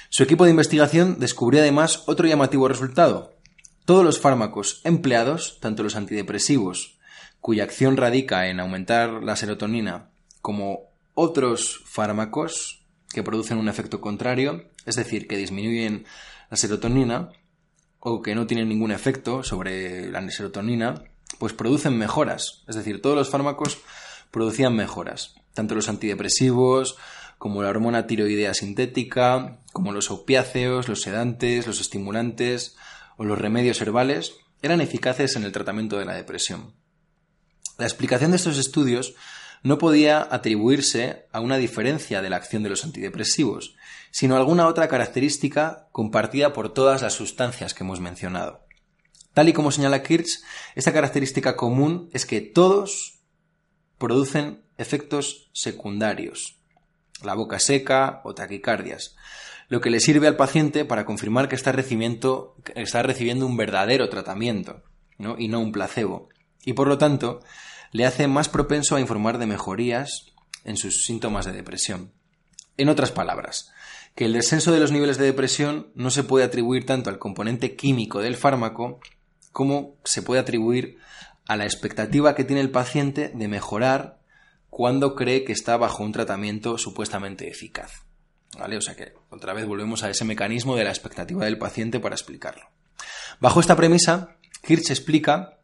Su 0.09 0.23
equipo 0.23 0.45
de 0.45 0.51
investigación 0.51 1.19
descubrió 1.19 1.61
además 1.61 2.03
otro 2.07 2.27
llamativo 2.27 2.69
resultado. 2.69 3.35
Todos 3.85 4.05
los 4.05 4.21
fármacos 4.21 4.81
empleados, 4.85 5.59
tanto 5.61 5.83
los 5.83 5.97
antidepresivos 5.97 6.99
cuya 7.41 7.65
acción 7.65 7.97
radica 7.97 8.47
en 8.47 8.61
aumentar 8.61 9.23
la 9.23 9.35
serotonina, 9.35 10.11
como 10.41 10.93
otros 11.15 11.83
fármacos 11.85 12.85
que 13.13 13.23
producen 13.23 13.59
un 13.59 13.69
efecto 13.69 14.01
contrario, 14.01 14.71
es 14.87 14.97
decir, 14.97 15.27
que 15.27 15.37
disminuyen 15.37 16.05
la 16.51 16.57
serotonina 16.57 17.31
o 17.99 18.23
que 18.23 18.35
no 18.35 18.47
tienen 18.47 18.69
ningún 18.69 18.93
efecto 18.93 19.43
sobre 19.43 20.11
la 20.11 20.29
serotonina, 20.31 21.03
pues 21.43 21.55
producen 21.55 21.99
mejoras. 21.99 22.63
Es 22.69 22.77
decir, 22.77 23.03
todos 23.03 23.17
los 23.17 23.29
fármacos 23.29 23.79
producían 24.31 24.77
mejoras, 24.77 25.35
tanto 25.55 25.75
los 25.75 25.89
antidepresivos 25.89 26.97
como 27.37 27.65
la 27.65 27.69
hormona 27.69 28.07
tiroidea 28.07 28.55
sintética, 28.55 29.59
como 29.73 29.91
los 29.91 30.13
opiáceos, 30.13 30.87
los 30.87 31.01
sedantes, 31.01 31.67
los 31.67 31.81
estimulantes 31.81 32.77
o 33.17 33.25
los 33.25 33.41
remedios 33.41 33.81
herbales, 33.81 34.35
eran 34.63 34.81
eficaces 34.81 35.35
en 35.35 35.43
el 35.43 35.51
tratamiento 35.51 35.99
de 35.99 36.05
la 36.05 36.15
depresión. 36.15 36.77
La 37.77 37.87
explicación 37.87 38.31
de 38.31 38.37
estos 38.37 38.57
estudios 38.57 39.17
no 39.65 39.79
podía 39.79 40.25
atribuirse 40.31 41.27
a 41.33 41.41
una 41.41 41.57
diferencia 41.57 42.23
de 42.23 42.31
la 42.31 42.37
acción 42.37 42.63
de 42.63 42.71
los 42.71 42.85
antidepresivos, 42.85 43.75
sino 44.13 44.37
a 44.37 44.39
alguna 44.39 44.69
otra 44.69 44.87
característica 44.87 45.89
compartida 45.91 46.53
por 46.53 46.73
todas 46.73 47.03
las 47.03 47.15
sustancias 47.15 47.75
que 47.75 47.83
hemos 47.83 47.99
mencionado. 47.99 48.65
Tal 49.35 49.49
y 49.49 49.53
como 49.53 49.71
señala 49.71 50.03
Kirch, 50.03 50.43
esta 50.75 50.93
característica 50.93 51.57
común 51.57 52.11
es 52.13 52.27
que 52.27 52.41
todos 52.41 53.21
producen 53.99 54.63
efectos 54.79 55.51
secundarios, 55.53 56.59
la 57.23 57.35
boca 57.35 57.59
seca 57.59 58.21
o 58.25 58.35
taquicardias, 58.35 59.17
lo 59.69 59.81
que 59.81 59.91
le 59.91 60.01
sirve 60.01 60.27
al 60.27 60.37
paciente 60.37 60.85
para 60.85 61.07
confirmar 61.07 61.49
que 61.49 61.55
está 61.55 61.73
recibiendo, 61.73 62.57
está 62.75 63.03
recibiendo 63.03 63.47
un 63.47 63.57
verdadero 63.57 64.09
tratamiento 64.09 64.83
y 65.39 65.49
no 65.49 65.61
un 65.61 65.73
placebo, 65.73 66.29
y 66.65 66.75
por 66.75 66.89
lo 66.89 66.99
tanto 66.99 67.41
le 67.91 68.05
hace 68.05 68.27
más 68.27 68.49
propenso 68.49 68.97
a 68.97 69.01
informar 69.01 69.39
de 69.39 69.47
mejorías 69.47 70.33
en 70.65 70.77
sus 70.77 71.05
síntomas 71.05 71.47
de 71.47 71.53
depresión. 71.53 72.13
En 72.77 72.89
otras 72.89 73.13
palabras, 73.13 73.71
que 74.15 74.25
el 74.25 74.33
descenso 74.33 74.73
de 74.73 74.81
los 74.81 74.93
niveles 74.93 75.17
de 75.19 75.27
depresión 75.27 75.91
no 75.95 76.11
se 76.11 76.25
puede 76.25 76.45
atribuir 76.45 76.87
tanto 76.87 77.11
al 77.11 77.19
componente 77.19 77.77
químico 77.77 78.21
del 78.21 78.37
fármaco 78.37 79.01
como 79.53 79.97
se 80.05 80.23
puede 80.23 80.41
atribuir 80.41 80.99
a 81.47 81.57
la 81.57 81.65
expectativa 81.65 82.35
que 82.35 82.45
tiene 82.45 82.61
el 82.61 82.71
paciente 82.71 83.31
de 83.35 83.49
mejorar 83.49 84.19
cuando 84.71 85.15
cree 85.15 85.45
que 85.45 85.53
está 85.53 85.77
bajo 85.77 86.03
un 86.03 86.13
tratamiento 86.13 86.79
supuestamente 86.79 87.49
eficaz. 87.49 88.05
¿Vale? 88.59 88.77
O 88.77 88.81
sea 88.81 88.97
que 88.97 89.15
otra 89.31 89.55
vez 89.55 89.67
volvemos 89.67 90.03
a 90.03 90.11
ese 90.11 90.25
mecanismo 90.25 90.77
de 90.77 90.85
la 90.85 90.91
expectativa 90.91 91.45
del 91.45 91.59
paciente 91.59 92.01
para 92.01 92.15
explicarlo. 92.15 92.69
Bajo 93.41 93.61
esta 93.61 93.77
premisa, 93.77 94.37
Kirch 94.63 94.91
explica 94.91 95.59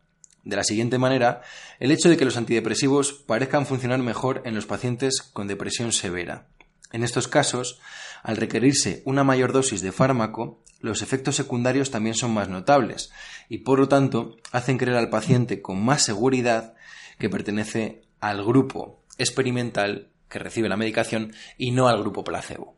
de 0.44 0.56
la 0.56 0.64
siguiente 0.64 0.98
manera 0.98 1.42
el 1.80 1.90
hecho 1.90 2.08
de 2.08 2.16
que 2.16 2.24
los 2.24 2.36
antidepresivos 2.36 3.12
parezcan 3.12 3.66
funcionar 3.66 4.00
mejor 4.00 4.42
en 4.44 4.54
los 4.54 4.66
pacientes 4.66 5.22
con 5.22 5.46
depresión 5.46 5.92
severa. 5.92 6.48
En 6.92 7.04
estos 7.04 7.28
casos, 7.28 7.80
al 8.22 8.36
requerirse 8.36 9.02
una 9.04 9.24
mayor 9.24 9.52
dosis 9.52 9.82
de 9.82 9.92
fármaco, 9.92 10.62
los 10.80 11.02
efectos 11.02 11.36
secundarios 11.36 11.90
también 11.90 12.14
son 12.14 12.32
más 12.32 12.48
notables 12.48 13.10
y 13.48 13.58
por 13.58 13.78
lo 13.78 13.88
tanto 13.88 14.36
hacen 14.52 14.78
creer 14.78 14.96
al 14.96 15.10
paciente 15.10 15.60
con 15.60 15.84
más 15.84 16.02
seguridad 16.02 16.74
que 17.18 17.28
pertenece 17.28 18.02
al 18.20 18.44
grupo 18.44 19.02
experimental 19.18 20.10
que 20.28 20.38
recibe 20.38 20.68
la 20.68 20.76
medicación 20.76 21.32
y 21.56 21.72
no 21.72 21.88
al 21.88 22.00
grupo 22.00 22.22
placebo. 22.22 22.76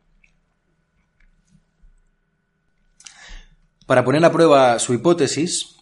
Para 3.86 4.04
poner 4.04 4.24
a 4.24 4.32
prueba 4.32 4.78
su 4.78 4.94
hipótesis, 4.94 5.76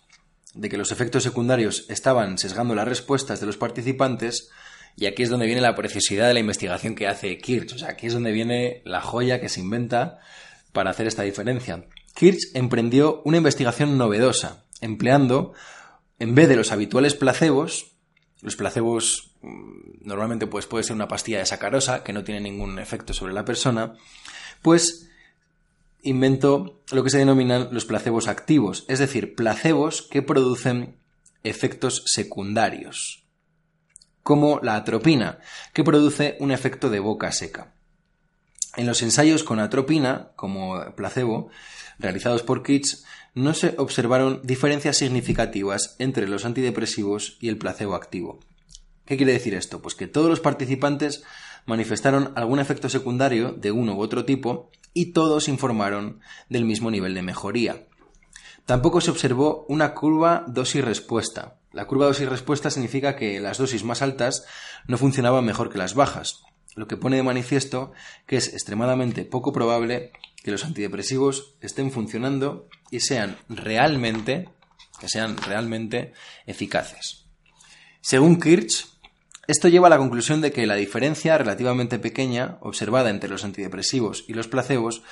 de 0.55 0.69
que 0.69 0.79
los 0.79 0.93
efectos 0.93 1.23
secundarios 1.23 1.85
estaban 1.91 2.39
sesgando 2.39 2.75
las 2.75 2.89
respuestas 2.89 3.39
de 3.39 3.47
los 3.47 3.59
participantes, 3.59 4.51
y 4.97 5.07
aquí 5.07 5.23
es 5.23 5.29
donde 5.29 5.47
viene 5.47 5.61
la 5.61 5.77
preciosidad 5.77 6.27
de 6.27 6.35
la 6.35 6.41
investigación 6.41 6.95
que 6.95 7.07
hace 7.07 7.39
Kirch. 7.39 7.75
O 7.75 7.79
sea, 7.79 7.91
aquí 7.91 8.07
es 8.07 8.15
donde 8.15 8.33
viene 8.33 8.83
la 8.85 9.01
joya 9.01 9.41
que 9.41 9.49
se 9.49 9.61
inventa 9.61 10.19
para 10.73 10.91
hacer 10.91 11.07
esta 11.07 11.23
diferencia. 11.23 11.85
Kirch 12.19 12.51
emprendió 12.55 13.23
una 13.25 13.37
investigación 13.37 13.97
novedosa, 13.97 14.65
empleando, 14.81 15.53
en 16.19 16.35
vez 16.35 16.49
de 16.49 16.57
los 16.57 16.73
habituales 16.73 17.15
placebos, 17.15 17.93
los 18.43 18.57
placebos 18.57 19.37
mm, 19.43 20.01
normalmente 20.01 20.49
pues, 20.49 20.67
puede 20.67 20.83
ser 20.83 20.97
una 20.97 21.07
pastilla 21.07 21.39
de 21.39 21.47
sacarosa 21.47 22.03
que 22.03 22.13
no 22.13 22.25
tiene 22.25 22.41
ningún 22.41 22.81
efecto 22.81 23.15
sobre 23.15 23.35
la 23.35 23.45
persona, 23.45 23.95
pues 24.63 25.09
inventó 26.03 26.81
lo 26.91 27.05
que 27.05 27.11
se 27.11 27.19
denominan 27.19 27.69
los 27.71 27.85
placebos 27.85 28.27
activos, 28.27 28.85
es 28.89 28.99
decir, 28.99 29.37
placebos 29.37 30.03
que 30.03 30.21
producen 30.21 30.97
efectos 31.45 32.03
secundarios, 32.05 33.29
como 34.25 34.59
la 34.61 34.75
atropina, 34.75 35.39
que 35.73 35.85
produce 35.85 36.37
un 36.41 36.51
efecto 36.51 36.91
de 36.91 36.99
boca 36.99 37.31
seca. 37.31 37.75
En 38.77 38.87
los 38.87 39.03
ensayos 39.03 39.45
con 39.45 39.61
atropina, 39.61 40.33
como 40.37 40.95
placebo, 40.95 41.51
realizados 41.99 42.43
por 42.43 42.63
Kitsch, 42.63 43.05
no 43.35 43.55
se 43.55 43.75
observaron 43.79 44.41
diferencias 44.45 44.97
significativas 44.97 45.97
entre 45.99 46.29
los 46.29 46.45
antidepresivos 46.45 47.39
y 47.41 47.49
el 47.49 47.59
placebo 47.59 47.95
activo. 47.95 48.41
¿Qué 49.05 49.17
quiere 49.17 49.33
decir 49.33 49.55
esto? 49.55 49.81
Pues 49.81 49.95
que 49.95 50.07
todos 50.07 50.29
los 50.29 50.41
participantes 50.41 51.23
manifestaron 51.67 52.33
algún 52.37 52.61
efecto 52.61 52.89
secundario 52.89 53.53
de 53.53 53.71
uno 53.71 53.95
u 53.95 54.01
otro 54.01 54.25
tipo 54.25 54.71
y 54.93 55.13
todos 55.13 55.49
informaron 55.49 56.21
del 56.49 56.65
mismo 56.65 56.91
nivel 56.91 57.15
de 57.15 57.23
mejoría. 57.23 57.87
Tampoco 58.67 59.01
se 59.01 59.11
observó 59.11 59.65
una 59.69 59.95
curva 59.95 60.45
dosis-respuesta. 60.47 61.59
La 61.73 61.87
curva 61.87 62.07
dosis-respuesta 62.07 62.71
significa 62.71 63.17
que 63.17 63.41
las 63.41 63.59
dosis 63.59 63.85
más 63.85 64.03
altas 64.03 64.45
no 64.87 64.99
funcionaban 64.99 65.45
mejor 65.45 65.71
que 65.71 65.79
las 65.79 65.95
bajas, 65.95 66.43
lo 66.79 66.87
que 66.87 66.97
pone 66.97 67.17
de 67.17 67.23
manifiesto 67.25 67.93
que 68.27 68.37
es 68.37 68.55
extremadamente 68.55 69.25
poco 69.25 69.53
probable 69.53 70.13
que 70.43 70.53
los 70.53 70.65
antidepresivos 70.65 71.57
estén 71.61 71.91
funcionando 71.91 72.69
y 72.91 73.01
sean 73.01 73.37
realmente, 73.49 74.49
que 75.01 75.09
sean 75.09 75.37
realmente 75.37 76.13
eficaces. 76.47 77.27
Según 78.01 78.41
Kirch, 78.41 78.87
esto 79.49 79.69
lleva 79.69 79.89
a 79.89 79.91
la 79.91 79.99
conclusión 79.99 80.41
de 80.41 80.53
que 80.53 80.67
la 80.67 80.77
diferencia 80.77 81.37
relativamente 81.37 81.99
pequeña 81.99 82.59
observada 82.61 83.11
entre 83.11 83.29
los 83.29 83.45
antidepresivos 83.45 84.25
y 84.29 84.35
los 84.35 84.47
placebos 84.47 85.03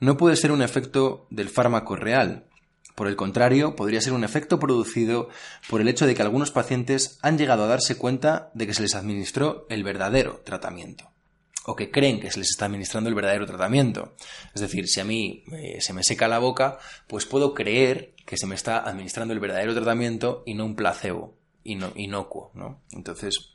no 0.00 0.16
puede 0.16 0.34
ser 0.34 0.50
un 0.50 0.62
efecto 0.62 1.28
del 1.30 1.48
fármaco 1.48 1.94
real. 1.94 2.48
Por 2.94 3.08
el 3.08 3.16
contrario, 3.16 3.74
podría 3.74 4.00
ser 4.00 4.12
un 4.12 4.24
efecto 4.24 4.58
producido 4.58 5.28
por 5.68 5.80
el 5.80 5.88
hecho 5.88 6.06
de 6.06 6.14
que 6.14 6.22
algunos 6.22 6.50
pacientes 6.50 7.18
han 7.22 7.38
llegado 7.38 7.64
a 7.64 7.68
darse 7.68 7.96
cuenta 7.96 8.50
de 8.54 8.66
que 8.66 8.74
se 8.74 8.82
les 8.82 8.94
administró 8.94 9.66
el 9.70 9.82
verdadero 9.82 10.42
tratamiento 10.44 11.12
o 11.64 11.76
que 11.76 11.90
creen 11.90 12.20
que 12.20 12.30
se 12.30 12.38
les 12.38 12.50
está 12.50 12.66
administrando 12.66 13.08
el 13.08 13.14
verdadero 13.14 13.46
tratamiento. 13.46 14.14
Es 14.54 14.60
decir, 14.60 14.88
si 14.88 15.00
a 15.00 15.04
mí 15.04 15.44
eh, 15.52 15.80
se 15.80 15.92
me 15.92 16.02
seca 16.02 16.28
la 16.28 16.38
boca, 16.38 16.78
pues 17.06 17.24
puedo 17.24 17.54
creer 17.54 18.14
que 18.26 18.36
se 18.36 18.46
me 18.46 18.54
está 18.54 18.78
administrando 18.78 19.32
el 19.32 19.40
verdadero 19.40 19.74
tratamiento 19.74 20.42
y 20.46 20.54
no 20.54 20.64
un 20.64 20.76
placebo 20.76 21.38
inocuo, 21.64 22.50
¿no? 22.54 22.82
Entonces, 22.90 23.54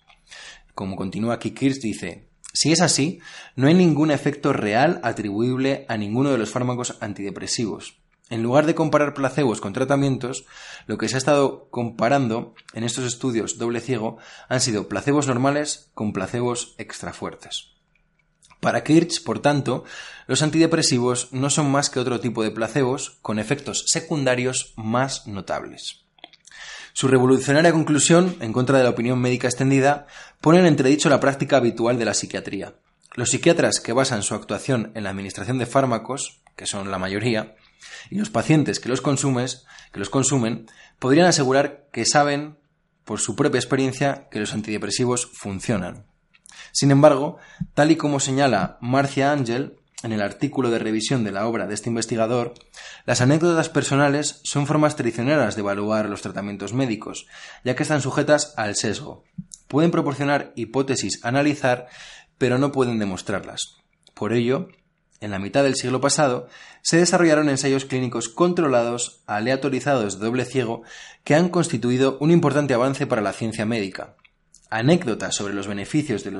como 0.73 0.95
continúa 0.95 1.35
aquí 1.35 1.51
Kirsch, 1.51 1.81
dice, 1.81 2.29
si 2.53 2.71
es 2.71 2.81
así, 2.81 3.19
no 3.55 3.67
hay 3.67 3.73
ningún 3.73 4.11
efecto 4.11 4.53
real 4.53 5.01
atribuible 5.03 5.85
a 5.89 5.97
ninguno 5.97 6.31
de 6.31 6.37
los 6.37 6.49
fármacos 6.49 6.97
antidepresivos. 7.01 7.99
En 8.29 8.43
lugar 8.43 8.65
de 8.65 8.75
comparar 8.75 9.13
placebos 9.13 9.61
con 9.61 9.73
tratamientos, 9.73 10.45
lo 10.85 10.97
que 10.97 11.07
se 11.07 11.15
ha 11.15 11.17
estado 11.17 11.69
comparando 11.69 12.55
en 12.73 12.83
estos 12.83 13.05
estudios 13.05 13.57
doble 13.57 13.79
ciego 13.79 14.17
han 14.49 14.59
sido 14.59 14.89
placebos 14.89 15.27
normales 15.27 15.89
con 15.93 16.11
placebos 16.11 16.75
extrafuertes. 16.77 17.69
Para 18.59 18.83
Kirch, 18.83 19.23
por 19.23 19.39
tanto, 19.39 19.85
los 20.25 20.41
antidepresivos 20.41 21.31
no 21.31 21.49
son 21.49 21.71
más 21.71 21.89
que 21.89 21.99
otro 21.99 22.19
tipo 22.19 22.43
de 22.43 22.51
placebos 22.51 23.17
con 23.21 23.39
efectos 23.39 23.85
secundarios 23.87 24.73
más 24.75 25.27
notables. 25.27 26.03
Su 26.91 27.07
revolucionaria 27.07 27.71
conclusión, 27.71 28.35
en 28.41 28.51
contra 28.51 28.79
de 28.79 28.83
la 28.83 28.89
opinión 28.89 29.19
médica 29.19 29.47
extendida, 29.47 30.07
pone 30.41 30.59
en 30.59 30.65
entredicho 30.65 31.09
la 31.09 31.19
práctica 31.19 31.57
habitual 31.57 31.99
de 31.99 32.05
la 32.05 32.15
psiquiatría. 32.15 32.73
Los 33.13 33.29
psiquiatras 33.29 33.79
que 33.79 33.93
basan 33.93 34.23
su 34.23 34.33
actuación 34.33 34.91
en 34.95 35.03
la 35.03 35.11
administración 35.11 35.59
de 35.59 35.67
fármacos, 35.67 36.41
que 36.55 36.65
son 36.65 36.89
la 36.89 36.97
mayoría, 36.97 37.55
y 38.09 38.17
los 38.17 38.29
pacientes 38.29 38.79
que 38.79 38.89
los, 38.89 39.01
que 39.01 39.99
los 39.99 40.09
consumen, 40.09 40.67
podrían 40.99 41.27
asegurar 41.27 41.87
que 41.91 42.05
saben, 42.05 42.57
por 43.03 43.19
su 43.19 43.35
propia 43.35 43.59
experiencia, 43.59 44.27
que 44.29 44.39
los 44.39 44.53
antidepresivos 44.53 45.29
funcionan. 45.33 46.05
Sin 46.71 46.91
embargo, 46.91 47.37
tal 47.73 47.91
y 47.91 47.95
como 47.95 48.19
señala 48.19 48.77
Marcia 48.81 49.31
Angel 49.31 49.77
en 50.03 50.11
el 50.11 50.21
artículo 50.21 50.69
de 50.69 50.79
revisión 50.79 51.23
de 51.23 51.31
la 51.31 51.47
obra 51.47 51.65
de 51.65 51.73
este 51.73 51.89
investigador, 51.89 52.53
las 53.05 53.21
anécdotas 53.21 53.69
personales 53.69 54.41
son 54.43 54.67
formas 54.67 54.95
traicioneras 54.95 55.55
de 55.55 55.61
evaluar 55.61 56.07
los 56.07 56.21
tratamientos 56.21 56.73
médicos, 56.73 57.25
ya 57.63 57.75
que 57.75 57.83
están 57.83 58.01
sujetas 58.01 58.53
al 58.57 58.75
sesgo. 58.75 59.23
Pueden 59.67 59.91
proporcionar 59.91 60.53
hipótesis 60.55 61.23
a 61.23 61.29
analizar, 61.29 61.87
pero 62.37 62.59
no 62.59 62.71
pueden 62.71 62.99
demostrarlas. 62.99 63.77
Por 64.13 64.33
ello, 64.33 64.67
en 65.21 65.31
la 65.31 65.39
mitad 65.39 65.63
del 65.63 65.75
siglo 65.75 66.01
pasado, 66.01 66.47
se 66.81 66.97
desarrollaron 66.97 67.49
ensayos 67.49 67.85
clínicos 67.85 68.29
controlados, 68.29 69.23
aleatorizados 69.27 70.19
de 70.19 70.25
doble 70.25 70.45
ciego, 70.45 70.83
que 71.23 71.35
han 71.35 71.49
constituido 71.49 72.17
un 72.19 72.31
importante 72.31 72.73
avance 72.73 73.07
para 73.07 73.21
la 73.21 73.33
ciencia 73.33 73.65
médica, 73.65 74.15
anécdotas 74.69 75.35
sobre 75.35 75.53
los 75.53 75.67
beneficios 75.67 76.23
de, 76.23 76.31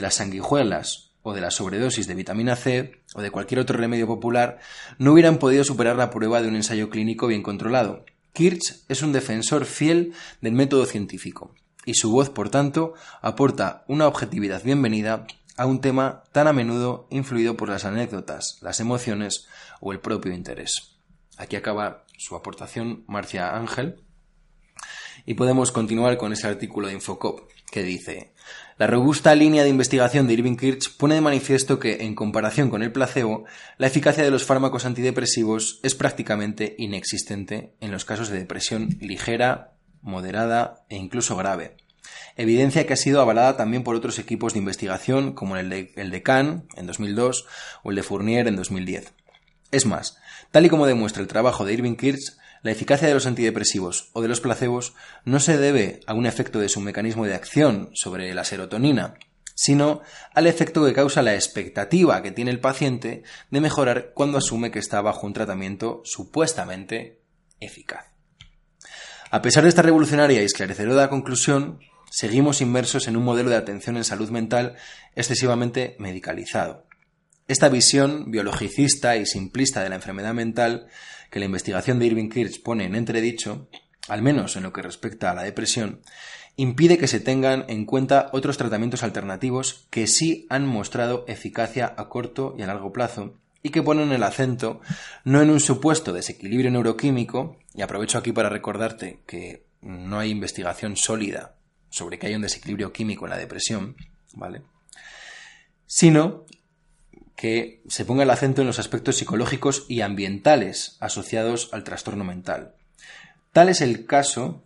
las 0.00 0.14
sanguijuelas 0.14 1.12
o 1.22 1.32
de 1.32 1.40
la 1.40 1.50
sobredosis 1.50 2.06
de 2.06 2.14
vitamina 2.14 2.56
C 2.56 2.92
o 3.14 3.22
de 3.22 3.30
cualquier 3.30 3.60
otro 3.60 3.78
remedio 3.78 4.06
popular 4.06 4.58
no 4.98 5.12
hubieran 5.12 5.38
podido 5.38 5.64
superar 5.64 5.96
la 5.96 6.10
prueba 6.10 6.42
de 6.42 6.48
un 6.48 6.56
ensayo 6.56 6.90
clínico 6.90 7.26
bien 7.26 7.42
controlado. 7.42 8.04
Kirch 8.32 8.84
es 8.88 9.02
un 9.02 9.12
defensor 9.12 9.64
fiel 9.64 10.12
del 10.40 10.52
método 10.52 10.84
científico 10.86 11.54
y 11.86 11.94
su 11.94 12.10
voz, 12.10 12.30
por 12.30 12.50
tanto, 12.50 12.94
aporta 13.20 13.84
una 13.88 14.06
objetividad 14.06 14.62
bienvenida 14.62 15.26
a 15.56 15.66
un 15.66 15.80
tema 15.80 16.24
tan 16.32 16.46
a 16.46 16.52
menudo 16.52 17.06
influido 17.10 17.56
por 17.56 17.68
las 17.68 17.84
anécdotas, 17.84 18.58
las 18.60 18.80
emociones 18.80 19.46
o 19.80 19.92
el 19.92 20.00
propio 20.00 20.32
interés. 20.32 20.98
Aquí 21.36 21.56
acaba 21.56 22.04
su 22.18 22.36
aportación 22.36 23.04
Marcia 23.06 23.56
Ángel 23.56 24.04
y 25.26 25.34
podemos 25.34 25.72
continuar 25.72 26.16
con 26.16 26.32
ese 26.32 26.46
artículo 26.46 26.88
de 26.88 26.94
Infocop 26.94 27.50
que 27.70 27.82
dice 27.82 28.34
la 28.76 28.88
robusta 28.88 29.34
línea 29.36 29.62
de 29.62 29.68
investigación 29.68 30.26
de 30.26 30.32
Irving 30.32 30.56
Kirch 30.56 30.96
pone 30.96 31.14
de 31.14 31.20
manifiesto 31.20 31.78
que, 31.78 32.04
en 32.04 32.16
comparación 32.16 32.70
con 32.70 32.82
el 32.82 32.90
placebo, 32.90 33.44
la 33.78 33.86
eficacia 33.86 34.24
de 34.24 34.32
los 34.32 34.44
fármacos 34.44 34.84
antidepresivos 34.84 35.78
es 35.84 35.94
prácticamente 35.94 36.74
inexistente 36.76 37.76
en 37.80 37.92
los 37.92 38.04
casos 38.04 38.30
de 38.30 38.38
depresión 38.38 38.88
ligera, 39.00 39.74
moderada 40.02 40.84
e 40.88 40.96
incluso 40.96 41.36
grave. 41.36 41.76
Evidencia 42.36 42.86
que 42.86 42.92
ha 42.92 42.96
sido 42.96 43.20
avalada 43.20 43.56
también 43.56 43.84
por 43.84 43.94
otros 43.94 44.18
equipos 44.18 44.52
de 44.52 44.58
investigación 44.58 45.32
como 45.32 45.56
el 45.56 45.70
de, 45.70 45.92
el 45.96 46.12
en 46.14 46.86
2002 46.86 47.46
o 47.82 47.90
el 47.90 47.96
de 47.96 48.02
Fournier 48.02 48.48
en 48.48 48.56
2010. 48.56 49.12
Es 49.70 49.86
más, 49.86 50.18
tal 50.50 50.66
y 50.66 50.68
como 50.68 50.86
demuestra 50.86 51.22
el 51.22 51.28
trabajo 51.28 51.64
de 51.64 51.72
Irving 51.72 51.96
Kirch, 51.96 52.36
la 52.62 52.70
eficacia 52.70 53.06
de 53.06 53.14
los 53.14 53.26
antidepresivos 53.26 54.08
o 54.14 54.22
de 54.22 54.28
los 54.28 54.40
placebos 54.40 54.94
no 55.24 55.38
se 55.38 55.58
debe 55.58 56.00
a 56.06 56.14
un 56.14 56.26
efecto 56.26 56.60
de 56.60 56.70
su 56.70 56.80
mecanismo 56.80 57.26
de 57.26 57.34
acción 57.34 57.90
sobre 57.92 58.32
la 58.34 58.44
serotonina, 58.44 59.14
sino 59.54 60.00
al 60.32 60.46
efecto 60.46 60.84
que 60.84 60.92
causa 60.92 61.22
la 61.22 61.34
expectativa 61.34 62.22
que 62.22 62.32
tiene 62.32 62.50
el 62.50 62.60
paciente 62.60 63.22
de 63.50 63.60
mejorar 63.60 64.12
cuando 64.14 64.38
asume 64.38 64.70
que 64.70 64.78
está 64.78 65.00
bajo 65.02 65.26
un 65.26 65.34
tratamiento 65.34 66.00
supuestamente 66.04 67.20
eficaz. 67.60 68.06
A 69.30 69.42
pesar 69.42 69.64
de 69.64 69.68
esta 69.68 69.82
revolucionaria 69.82 70.40
y 70.40 70.44
esclarecedora 70.44 71.10
conclusión, 71.10 71.80
seguimos 72.14 72.60
inmersos 72.60 73.08
en 73.08 73.16
un 73.16 73.24
modelo 73.24 73.50
de 73.50 73.56
atención 73.56 73.96
en 73.96 74.04
salud 74.04 74.30
mental 74.30 74.76
excesivamente 75.16 75.96
medicalizado. 75.98 76.86
Esta 77.48 77.68
visión 77.68 78.30
biologicista 78.30 79.16
y 79.16 79.26
simplista 79.26 79.82
de 79.82 79.88
la 79.88 79.96
enfermedad 79.96 80.32
mental 80.32 80.86
que 81.32 81.40
la 81.40 81.46
investigación 81.46 81.98
de 81.98 82.06
Irving 82.06 82.28
Kirch 82.28 82.62
pone 82.62 82.84
en 82.84 82.94
entredicho, 82.94 83.68
al 84.06 84.22
menos 84.22 84.54
en 84.54 84.62
lo 84.62 84.72
que 84.72 84.80
respecta 84.80 85.32
a 85.32 85.34
la 85.34 85.42
depresión, 85.42 86.02
impide 86.54 86.98
que 86.98 87.08
se 87.08 87.18
tengan 87.18 87.64
en 87.66 87.84
cuenta 87.84 88.30
otros 88.32 88.58
tratamientos 88.58 89.02
alternativos 89.02 89.88
que 89.90 90.06
sí 90.06 90.46
han 90.50 90.68
mostrado 90.68 91.24
eficacia 91.26 91.94
a 91.96 92.08
corto 92.08 92.54
y 92.56 92.62
a 92.62 92.68
largo 92.68 92.92
plazo 92.92 93.40
y 93.60 93.70
que 93.70 93.82
ponen 93.82 94.12
el 94.12 94.22
acento 94.22 94.80
no 95.24 95.42
en 95.42 95.50
un 95.50 95.58
supuesto 95.58 96.12
desequilibrio 96.12 96.70
neuroquímico, 96.70 97.58
y 97.74 97.82
aprovecho 97.82 98.18
aquí 98.18 98.30
para 98.30 98.50
recordarte 98.50 99.24
que 99.26 99.66
no 99.80 100.20
hay 100.20 100.30
investigación 100.30 100.96
sólida 100.96 101.56
sobre 101.94 102.18
que 102.18 102.26
haya 102.26 102.34
un 102.36 102.42
desequilibrio 102.42 102.92
químico 102.92 103.24
en 103.24 103.30
la 103.30 103.36
depresión, 103.36 103.94
¿vale? 104.32 104.62
Sino 105.86 106.44
que 107.36 107.82
se 107.86 108.04
ponga 108.04 108.24
el 108.24 108.30
acento 108.30 108.62
en 108.62 108.66
los 108.66 108.80
aspectos 108.80 109.16
psicológicos 109.16 109.86
y 109.88 110.00
ambientales 110.00 110.96
asociados 110.98 111.68
al 111.72 111.84
trastorno 111.84 112.24
mental. 112.24 112.74
Tal 113.52 113.68
es 113.68 113.80
el 113.80 114.06
caso 114.06 114.64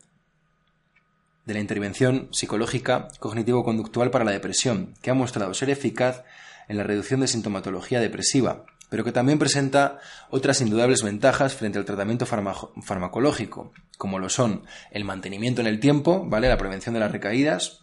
de 1.45 1.53
la 1.53 1.61
intervención 1.61 2.31
psicológica 2.33 3.09
cognitivo-conductual 3.21 4.11
para 4.11 4.25
la 4.25 4.31
depresión, 4.31 4.95
que 5.03 5.11
ha 5.11 5.15
mostrado 5.15 5.53
ser 5.53 5.69
eficaz 5.69 6.25
en 6.67 6.79
la 6.79 6.83
reducción 6.83 7.21
de 7.21 7.29
sintomatología 7.29 8.01
depresiva, 8.01 8.65
pero 8.89 9.05
que 9.05 9.13
también 9.13 9.39
presenta 9.39 9.99
otras 10.31 10.61
indudables 10.61 11.03
ventajas 11.03 11.55
frente 11.55 11.79
al 11.79 11.85
tratamiento 11.85 12.27
farmacológico, 12.27 13.73
como 13.97 14.19
lo 14.19 14.29
son 14.29 14.65
el 14.91 15.05
mantenimiento 15.05 15.61
en 15.61 15.67
el 15.67 15.81
tiempo, 15.81 16.25
¿vale? 16.27 16.49
la 16.49 16.59
prevención 16.59 16.95
de 16.95 17.01
las 17.01 17.13
recaídas 17.13 17.81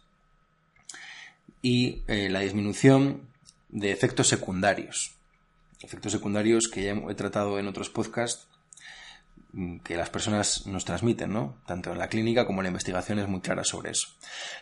y 1.62 2.04
eh, 2.08 2.30
la 2.30 2.39
disminución 2.39 3.22
de 3.70 3.91
efectos 3.91 4.28
secundarios. 4.28 5.15
Efectos 5.82 6.12
secundarios 6.12 6.68
que 6.68 6.84
ya 6.84 6.91
he 6.91 7.15
tratado 7.15 7.60
en 7.60 7.68
otros 7.68 7.89
podcasts 7.89 8.48
que 9.84 9.96
las 9.96 10.10
personas 10.10 10.68
nos 10.68 10.84
transmiten, 10.84 11.32
¿no? 11.32 11.56
Tanto 11.65 11.91
en 11.91 11.98
la 11.98 12.10
clínica 12.10 12.46
como 12.46 12.60
en 12.60 12.65
la 12.65 12.70
investigación 12.70 13.20
es 13.20 13.28
muy 13.28 13.39
clara 13.39 13.63
sobre 13.63 13.91
eso. 13.91 14.08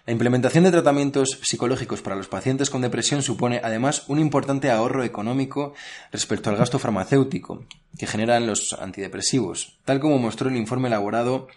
La 0.05 0.13
implementación 0.13 0.63
de 0.63 0.71
tratamientos 0.71 1.39
psicológicos 1.41 2.01
para 2.01 2.15
los 2.15 2.27
pacientes 2.27 2.69
con 2.69 2.81
depresión 2.81 3.23
supone 3.23 3.59
además 3.63 4.03
un 4.07 4.19
importante 4.19 4.69
ahorro 4.69 5.03
económico 5.03 5.73
respecto 6.11 6.49
al 6.49 6.57
gasto 6.57 6.77
farmacéutico 6.77 7.65
que 7.97 8.05
generan 8.05 8.45
los 8.45 8.73
antidepresivos, 8.73 9.79
tal 9.83 9.99
como 9.99 10.19
mostró 10.19 10.49
el 10.49 10.57
informe 10.57 10.89
elaborado 10.89 11.47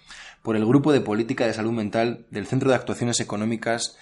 por 0.42 0.56
el 0.56 0.64
Grupo 0.64 0.92
de 0.92 1.02
Política 1.02 1.46
de 1.46 1.54
Salud 1.54 1.72
Mental 1.72 2.26
del 2.30 2.46
Centro 2.46 2.70
de 2.70 2.76
Actuaciones 2.76 3.20
Económicas 3.20 3.96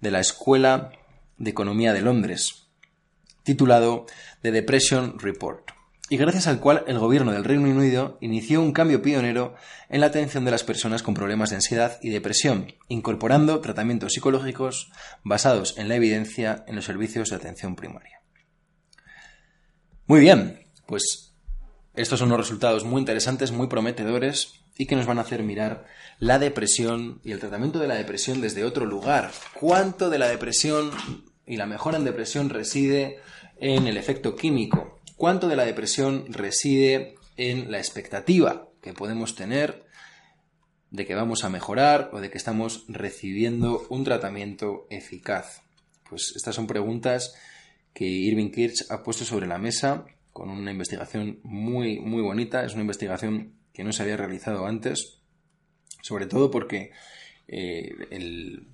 de 0.00 0.10
la 0.10 0.20
Escuela 0.20 0.92
de 1.38 1.50
Economía 1.50 1.92
de 1.92 2.02
Londres, 2.02 2.66
titulado 3.44 4.06
The 4.42 4.50
Depression 4.50 5.18
Report. 5.18 5.79
Y 6.10 6.16
gracias 6.16 6.48
al 6.48 6.58
cual 6.58 6.82
el 6.88 6.98
gobierno 6.98 7.30
del 7.30 7.44
Reino 7.44 7.70
Unido 7.70 8.18
inició 8.20 8.60
un 8.60 8.72
cambio 8.72 9.00
pionero 9.00 9.54
en 9.88 10.00
la 10.00 10.08
atención 10.08 10.44
de 10.44 10.50
las 10.50 10.64
personas 10.64 11.04
con 11.04 11.14
problemas 11.14 11.50
de 11.50 11.56
ansiedad 11.56 12.00
y 12.02 12.10
depresión, 12.10 12.74
incorporando 12.88 13.60
tratamientos 13.60 14.14
psicológicos 14.14 14.90
basados 15.22 15.78
en 15.78 15.88
la 15.88 15.94
evidencia 15.94 16.64
en 16.66 16.74
los 16.74 16.84
servicios 16.84 17.30
de 17.30 17.36
atención 17.36 17.76
primaria. 17.76 18.22
Muy 20.06 20.18
bien, 20.18 20.66
pues 20.86 21.32
estos 21.94 22.18
son 22.18 22.26
unos 22.26 22.40
resultados 22.40 22.84
muy 22.84 22.98
interesantes, 22.98 23.52
muy 23.52 23.68
prometedores 23.68 24.54
y 24.76 24.86
que 24.86 24.96
nos 24.96 25.06
van 25.06 25.18
a 25.18 25.22
hacer 25.22 25.44
mirar 25.44 25.86
la 26.18 26.40
depresión 26.40 27.20
y 27.22 27.30
el 27.30 27.38
tratamiento 27.38 27.78
de 27.78 27.86
la 27.86 27.94
depresión 27.94 28.40
desde 28.40 28.64
otro 28.64 28.84
lugar. 28.84 29.30
¿Cuánto 29.54 30.10
de 30.10 30.18
la 30.18 30.26
depresión 30.26 30.90
y 31.46 31.56
la 31.56 31.66
mejora 31.66 31.98
en 31.98 32.04
depresión 32.04 32.50
reside 32.50 33.20
en 33.60 33.86
el 33.86 33.96
efecto 33.96 34.34
químico? 34.34 34.99
¿Cuánto 35.20 35.48
de 35.48 35.56
la 35.56 35.66
depresión 35.66 36.32
reside 36.32 37.16
en 37.36 37.70
la 37.70 37.76
expectativa 37.76 38.70
que 38.80 38.94
podemos 38.94 39.34
tener 39.34 39.84
de 40.90 41.04
que 41.04 41.14
vamos 41.14 41.44
a 41.44 41.50
mejorar 41.50 42.08
o 42.14 42.22
de 42.22 42.30
que 42.30 42.38
estamos 42.38 42.86
recibiendo 42.88 43.86
un 43.90 44.02
tratamiento 44.02 44.86
eficaz? 44.88 45.60
Pues 46.08 46.32
estas 46.34 46.54
son 46.54 46.66
preguntas 46.66 47.34
que 47.92 48.06
Irving 48.06 48.50
Kirch 48.50 48.86
ha 48.88 49.02
puesto 49.02 49.26
sobre 49.26 49.46
la 49.46 49.58
mesa 49.58 50.06
con 50.32 50.48
una 50.48 50.70
investigación 50.70 51.40
muy, 51.42 52.00
muy 52.00 52.22
bonita. 52.22 52.64
Es 52.64 52.72
una 52.72 52.80
investigación 52.80 53.52
que 53.74 53.84
no 53.84 53.92
se 53.92 54.04
había 54.04 54.16
realizado 54.16 54.64
antes, 54.64 55.18
sobre 56.00 56.24
todo 56.28 56.50
porque 56.50 56.92
eh, 57.46 57.90
el, 58.10 58.68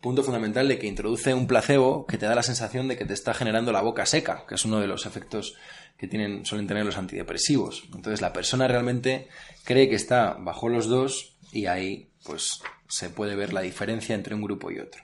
punto 0.00 0.22
fundamental 0.22 0.68
de 0.68 0.78
que 0.78 0.86
introduce 0.86 1.32
un 1.32 1.46
placebo 1.46 2.06
que 2.06 2.18
te 2.18 2.26
da 2.26 2.34
la 2.34 2.42
sensación 2.42 2.88
de 2.88 2.96
que 2.96 3.04
te 3.04 3.14
está 3.14 3.32
generando 3.32 3.72
la 3.72 3.80
boca 3.80 4.06
seca, 4.06 4.44
que 4.48 4.56
es 4.56 4.64
uno 4.64 4.80
de 4.80 4.86
los 4.86 5.06
efectos 5.06 5.54
que 5.96 6.08
tienen, 6.08 6.44
suelen 6.44 6.66
tener 6.66 6.84
los 6.84 6.98
antidepresivos. 6.98 7.84
Entonces 7.86 8.20
la 8.20 8.32
persona 8.32 8.66
realmente 8.66 9.28
cree 9.64 9.88
que 9.88 9.94
está 9.94 10.34
bajo 10.34 10.68
los 10.68 10.88
dos 10.88 11.36
y 11.52 11.66
ahí 11.66 12.10
pues 12.24 12.60
se 12.88 13.10
puede 13.10 13.36
ver 13.36 13.52
la 13.52 13.60
diferencia 13.60 14.14
entre 14.14 14.34
un 14.34 14.42
grupo 14.42 14.70
y 14.70 14.78
otro. 14.78 15.02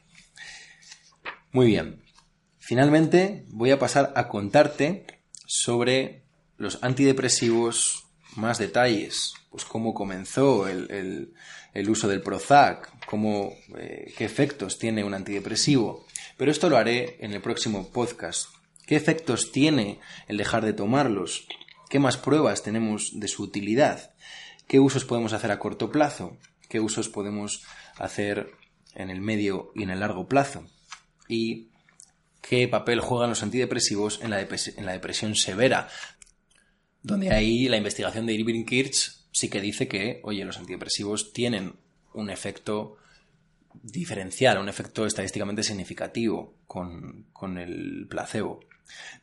Muy 1.53 1.67
bien. 1.67 2.03
Finalmente 2.59 3.45
voy 3.49 3.71
a 3.71 3.79
pasar 3.79 4.13
a 4.17 4.29
contarte 4.29 5.07
sobre 5.47 6.23
los 6.57 6.83
antidepresivos 6.83 8.07
más 8.37 8.59
detalles, 8.59 9.35
pues 9.51 9.65
cómo 9.65 9.95
comenzó 9.95 10.69
el, 10.69 11.33
uso 11.89 12.07
del 12.07 12.23
Prozac, 12.23 12.93
cómo, 13.11 13.57
eh, 13.77 14.15
qué 14.17 14.25
efectos 14.25 14.79
tiene 14.79 15.03
un 15.03 15.15
antidepresivo. 15.15 16.07
Pero 16.37 16.53
esto 16.53 16.71
lo 16.71 16.77
haré 16.77 17.17
en 17.19 17.33
el 17.33 17.43
próximo 17.43 17.91
podcast. 17.91 18.47
¿Qué 18.87 18.95
efectos 18.95 19.51
tiene 19.51 19.99
el 20.29 20.37
dejar 20.37 20.65
de 20.65 20.73
tomarlos? 20.73 21.49
¿Qué 21.89 21.99
más 21.99 22.17
pruebas 22.17 22.63
tenemos 22.63 23.19
de 23.19 23.27
su 23.27 23.43
utilidad? 23.43 24.15
¿Qué 24.69 24.79
usos 24.79 25.05
podemos 25.05 25.33
hacer 25.33 25.51
a 25.51 25.59
corto 25.59 25.91
plazo? 25.91 26.37
¿Qué 26.69 26.79
usos 26.79 27.09
podemos 27.09 27.65
hacer 27.97 28.53
en 28.95 29.11
el 29.11 29.21
medio 29.21 29.73
y 29.75 29.83
en 29.83 29.91
el 29.91 29.99
largo 29.99 30.29
plazo? 30.29 30.65
Y 31.27 31.71
qué 32.41 32.69
papel 32.69 33.01
juegan 33.01 33.31
los 33.31 33.43
antidepresivos 33.43 34.21
en 34.23 34.31
la, 34.31 34.41
en 34.41 34.87
la 34.87 34.93
depresión 34.93 35.35
severa, 35.35 35.89
donde 37.03 37.33
ahí 37.33 37.67
la 37.67 37.77
investigación 37.77 38.27
de 38.27 38.35
Irving 38.35 38.65
Kirch 38.65 39.17
sí 39.33 39.49
que 39.49 39.61
dice 39.61 39.89
que, 39.89 40.21
oye, 40.23 40.45
los 40.45 40.59
antidepresivos 40.59 41.33
tienen 41.33 41.75
un 42.15 42.31
efecto 42.31 42.99
diferencial, 43.83 44.59
un 44.59 44.69
efecto 44.69 45.07
estadísticamente 45.07 45.63
significativo 45.63 46.55
con, 46.67 47.27
con, 47.33 47.59
el 47.59 48.07
placebo. 48.09 48.61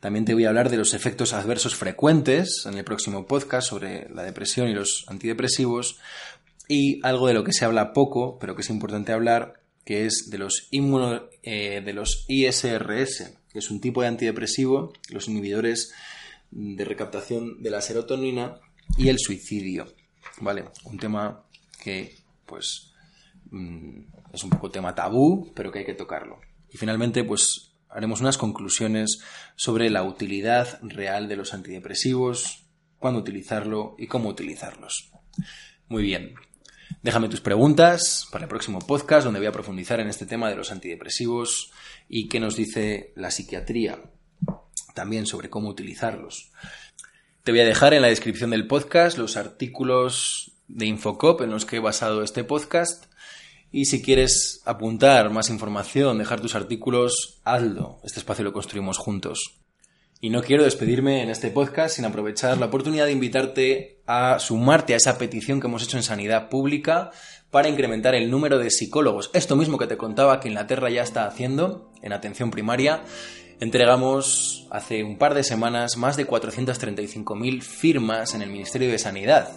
También 0.00 0.24
te 0.24 0.34
voy 0.34 0.44
a 0.44 0.48
hablar 0.48 0.70
de 0.70 0.78
los 0.78 0.94
efectos 0.94 1.32
adversos 1.32 1.74
frecuentes 1.74 2.64
en 2.66 2.74
el 2.74 2.84
próximo 2.84 3.26
podcast 3.26 3.68
sobre 3.68 4.08
la 4.10 4.22
depresión 4.22 4.68
y 4.68 4.74
los 4.74 5.04
antidepresivos 5.08 5.98
y 6.68 7.00
algo 7.04 7.26
de 7.26 7.34
lo 7.34 7.44
que 7.44 7.52
se 7.52 7.64
habla 7.64 7.92
poco, 7.92 8.38
pero 8.38 8.54
que 8.54 8.62
es 8.62 8.70
importante 8.70 9.12
hablar, 9.12 9.60
que 9.84 10.06
es 10.06 10.28
de 10.30 10.38
los, 10.38 10.68
eh, 10.70 11.82
de 11.84 11.92
los 11.92 12.24
ISRS, 12.28 13.32
que 13.50 13.58
es 13.58 13.70
un 13.70 13.80
tipo 13.80 14.02
de 14.02 14.08
antidepresivo, 14.08 14.92
los 15.10 15.28
inhibidores 15.28 15.92
de 16.50 16.84
recaptación 16.84 17.62
de 17.62 17.70
la 17.70 17.80
serotonina 17.80 18.60
y 18.96 19.08
el 19.08 19.18
suicidio. 19.18 19.86
¿Vale? 20.40 20.64
Un 20.84 20.98
tema 20.98 21.44
que, 21.82 22.16
pues, 22.46 22.87
mm, 23.50 24.00
es 24.32 24.44
un 24.44 24.50
poco 24.50 24.70
tema 24.70 24.94
tabú, 24.94 25.52
pero 25.54 25.70
que 25.70 25.80
hay 25.80 25.84
que 25.84 25.94
tocarlo. 25.94 26.40
Y 26.70 26.76
finalmente, 26.76 27.24
pues, 27.24 27.74
haremos 27.88 28.20
unas 28.20 28.38
conclusiones 28.38 29.20
sobre 29.56 29.90
la 29.90 30.02
utilidad 30.02 30.78
real 30.82 31.28
de 31.28 31.36
los 31.36 31.54
antidepresivos, 31.54 32.66
cuándo 32.98 33.20
utilizarlo 33.20 33.94
y 33.98 34.06
cómo 34.06 34.28
utilizarlos. 34.28 35.10
Muy 35.88 36.02
bien. 36.02 36.34
Déjame 37.02 37.28
tus 37.28 37.40
preguntas 37.40 38.26
para 38.32 38.44
el 38.44 38.48
próximo 38.48 38.80
podcast, 38.80 39.24
donde 39.24 39.40
voy 39.40 39.46
a 39.46 39.52
profundizar 39.52 40.00
en 40.00 40.08
este 40.08 40.26
tema 40.26 40.50
de 40.50 40.56
los 40.56 40.72
antidepresivos 40.72 41.72
y 42.08 42.28
qué 42.28 42.40
nos 42.40 42.56
dice 42.56 43.12
la 43.14 43.30
psiquiatría 43.30 43.98
también 44.98 45.26
sobre 45.26 45.48
cómo 45.48 45.68
utilizarlos. 45.68 46.50
Te 47.44 47.52
voy 47.52 47.60
a 47.60 47.64
dejar 47.64 47.94
en 47.94 48.02
la 48.02 48.08
descripción 48.08 48.50
del 48.50 48.66
podcast 48.66 49.16
los 49.16 49.36
artículos 49.36 50.57
de 50.68 50.86
Infocop 50.86 51.42
en 51.42 51.50
los 51.50 51.64
que 51.64 51.76
he 51.76 51.80
basado 51.80 52.22
este 52.22 52.44
podcast. 52.44 53.06
Y 53.70 53.86
si 53.86 54.00
quieres 54.02 54.62
apuntar 54.64 55.30
más 55.30 55.50
información, 55.50 56.18
dejar 56.18 56.40
tus 56.40 56.54
artículos, 56.54 57.40
hazlo. 57.44 57.98
Este 58.04 58.20
espacio 58.20 58.44
lo 58.44 58.52
construimos 58.52 58.98
juntos. 58.98 59.56
Y 60.20 60.30
no 60.30 60.42
quiero 60.42 60.64
despedirme 60.64 61.22
en 61.22 61.30
este 61.30 61.50
podcast 61.50 61.96
sin 61.96 62.04
aprovechar 62.04 62.58
la 62.58 62.66
oportunidad 62.66 63.06
de 63.06 63.12
invitarte 63.12 64.00
a 64.06 64.38
sumarte 64.38 64.94
a 64.94 64.96
esa 64.96 65.18
petición 65.18 65.60
que 65.60 65.66
hemos 65.66 65.82
hecho 65.82 65.96
en 65.96 66.02
Sanidad 66.02 66.48
Pública 66.48 67.10
para 67.50 67.68
incrementar 67.68 68.14
el 68.14 68.30
número 68.30 68.58
de 68.58 68.70
psicólogos. 68.70 69.30
Esto 69.32 69.54
mismo 69.56 69.78
que 69.78 69.86
te 69.86 69.96
contaba 69.96 70.40
que 70.40 70.48
Inglaterra 70.48 70.90
ya 70.90 71.02
está 71.02 71.26
haciendo 71.26 71.92
en 72.02 72.12
atención 72.12 72.50
primaria 72.50 73.04
entregamos 73.60 74.66
hace 74.70 75.02
un 75.02 75.18
par 75.18 75.34
de 75.34 75.42
semanas 75.42 75.96
más 75.96 76.16
de 76.16 76.26
435.000 76.26 77.62
firmas 77.62 78.34
en 78.34 78.42
el 78.42 78.50
Ministerio 78.50 78.90
de 78.90 78.98
Sanidad. 78.98 79.50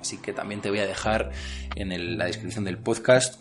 Así 0.00 0.18
que 0.18 0.32
también 0.32 0.60
te 0.60 0.70
voy 0.70 0.78
a 0.80 0.86
dejar 0.86 1.30
en 1.74 2.18
la 2.18 2.26
descripción 2.26 2.64
del 2.64 2.78
podcast 2.78 3.40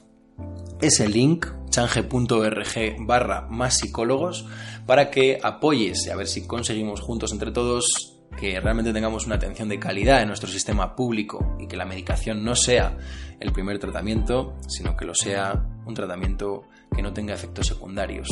ese 0.82 1.08
link, 1.08 1.48
change.org 1.70 2.96
barra 3.00 3.42
más 3.50 3.78
psicólogos, 3.78 4.46
para 4.86 5.10
que 5.10 5.40
apoyes 5.42 6.06
y 6.06 6.12
a 6.12 6.16
ver 6.16 6.28
si 6.28 6.46
conseguimos 6.46 7.02
juntos 7.02 7.32
entre 7.32 7.52
todos 7.52 8.14
que 8.40 8.60
realmente 8.60 8.94
tengamos 8.94 9.26
una 9.26 9.36
atención 9.36 9.68
de 9.70 9.80
calidad 9.80 10.22
en 10.22 10.28
nuestro 10.28 10.50
sistema 10.50 10.96
público 10.96 11.56
y 11.60 11.68
que 11.68 11.78
la 11.78 11.86
medicación 11.86 12.44
no 12.44 12.56
sea 12.56 12.96
el 13.40 13.52
primer 13.52 13.80
tratamiento, 13.80 14.56
sino 14.68 14.96
que 14.96 15.06
lo 15.06 15.16
sea 15.16 15.66
un 15.86 15.94
tratamiento 15.96 16.68
que 16.96 17.02
no 17.02 17.14
tenga 17.14 17.34
efectos 17.34 17.68
secundarios 17.68 18.28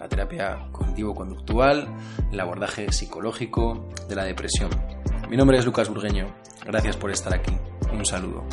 la 0.00 0.08
terapia 0.08 0.66
cognitivo-conductual, 0.72 1.86
el 2.32 2.40
abordaje 2.40 2.90
psicológico 2.90 3.86
de 4.08 4.16
la 4.16 4.24
depresión. 4.24 4.70
Mi 5.30 5.36
nombre 5.36 5.56
es 5.58 5.64
Lucas 5.64 5.88
Burgueño. 5.88 6.26
Gracias 6.66 6.96
por 6.96 7.08
estar 7.12 7.32
aquí. 7.32 7.56
Un 7.92 8.04
saludo. 8.04 8.44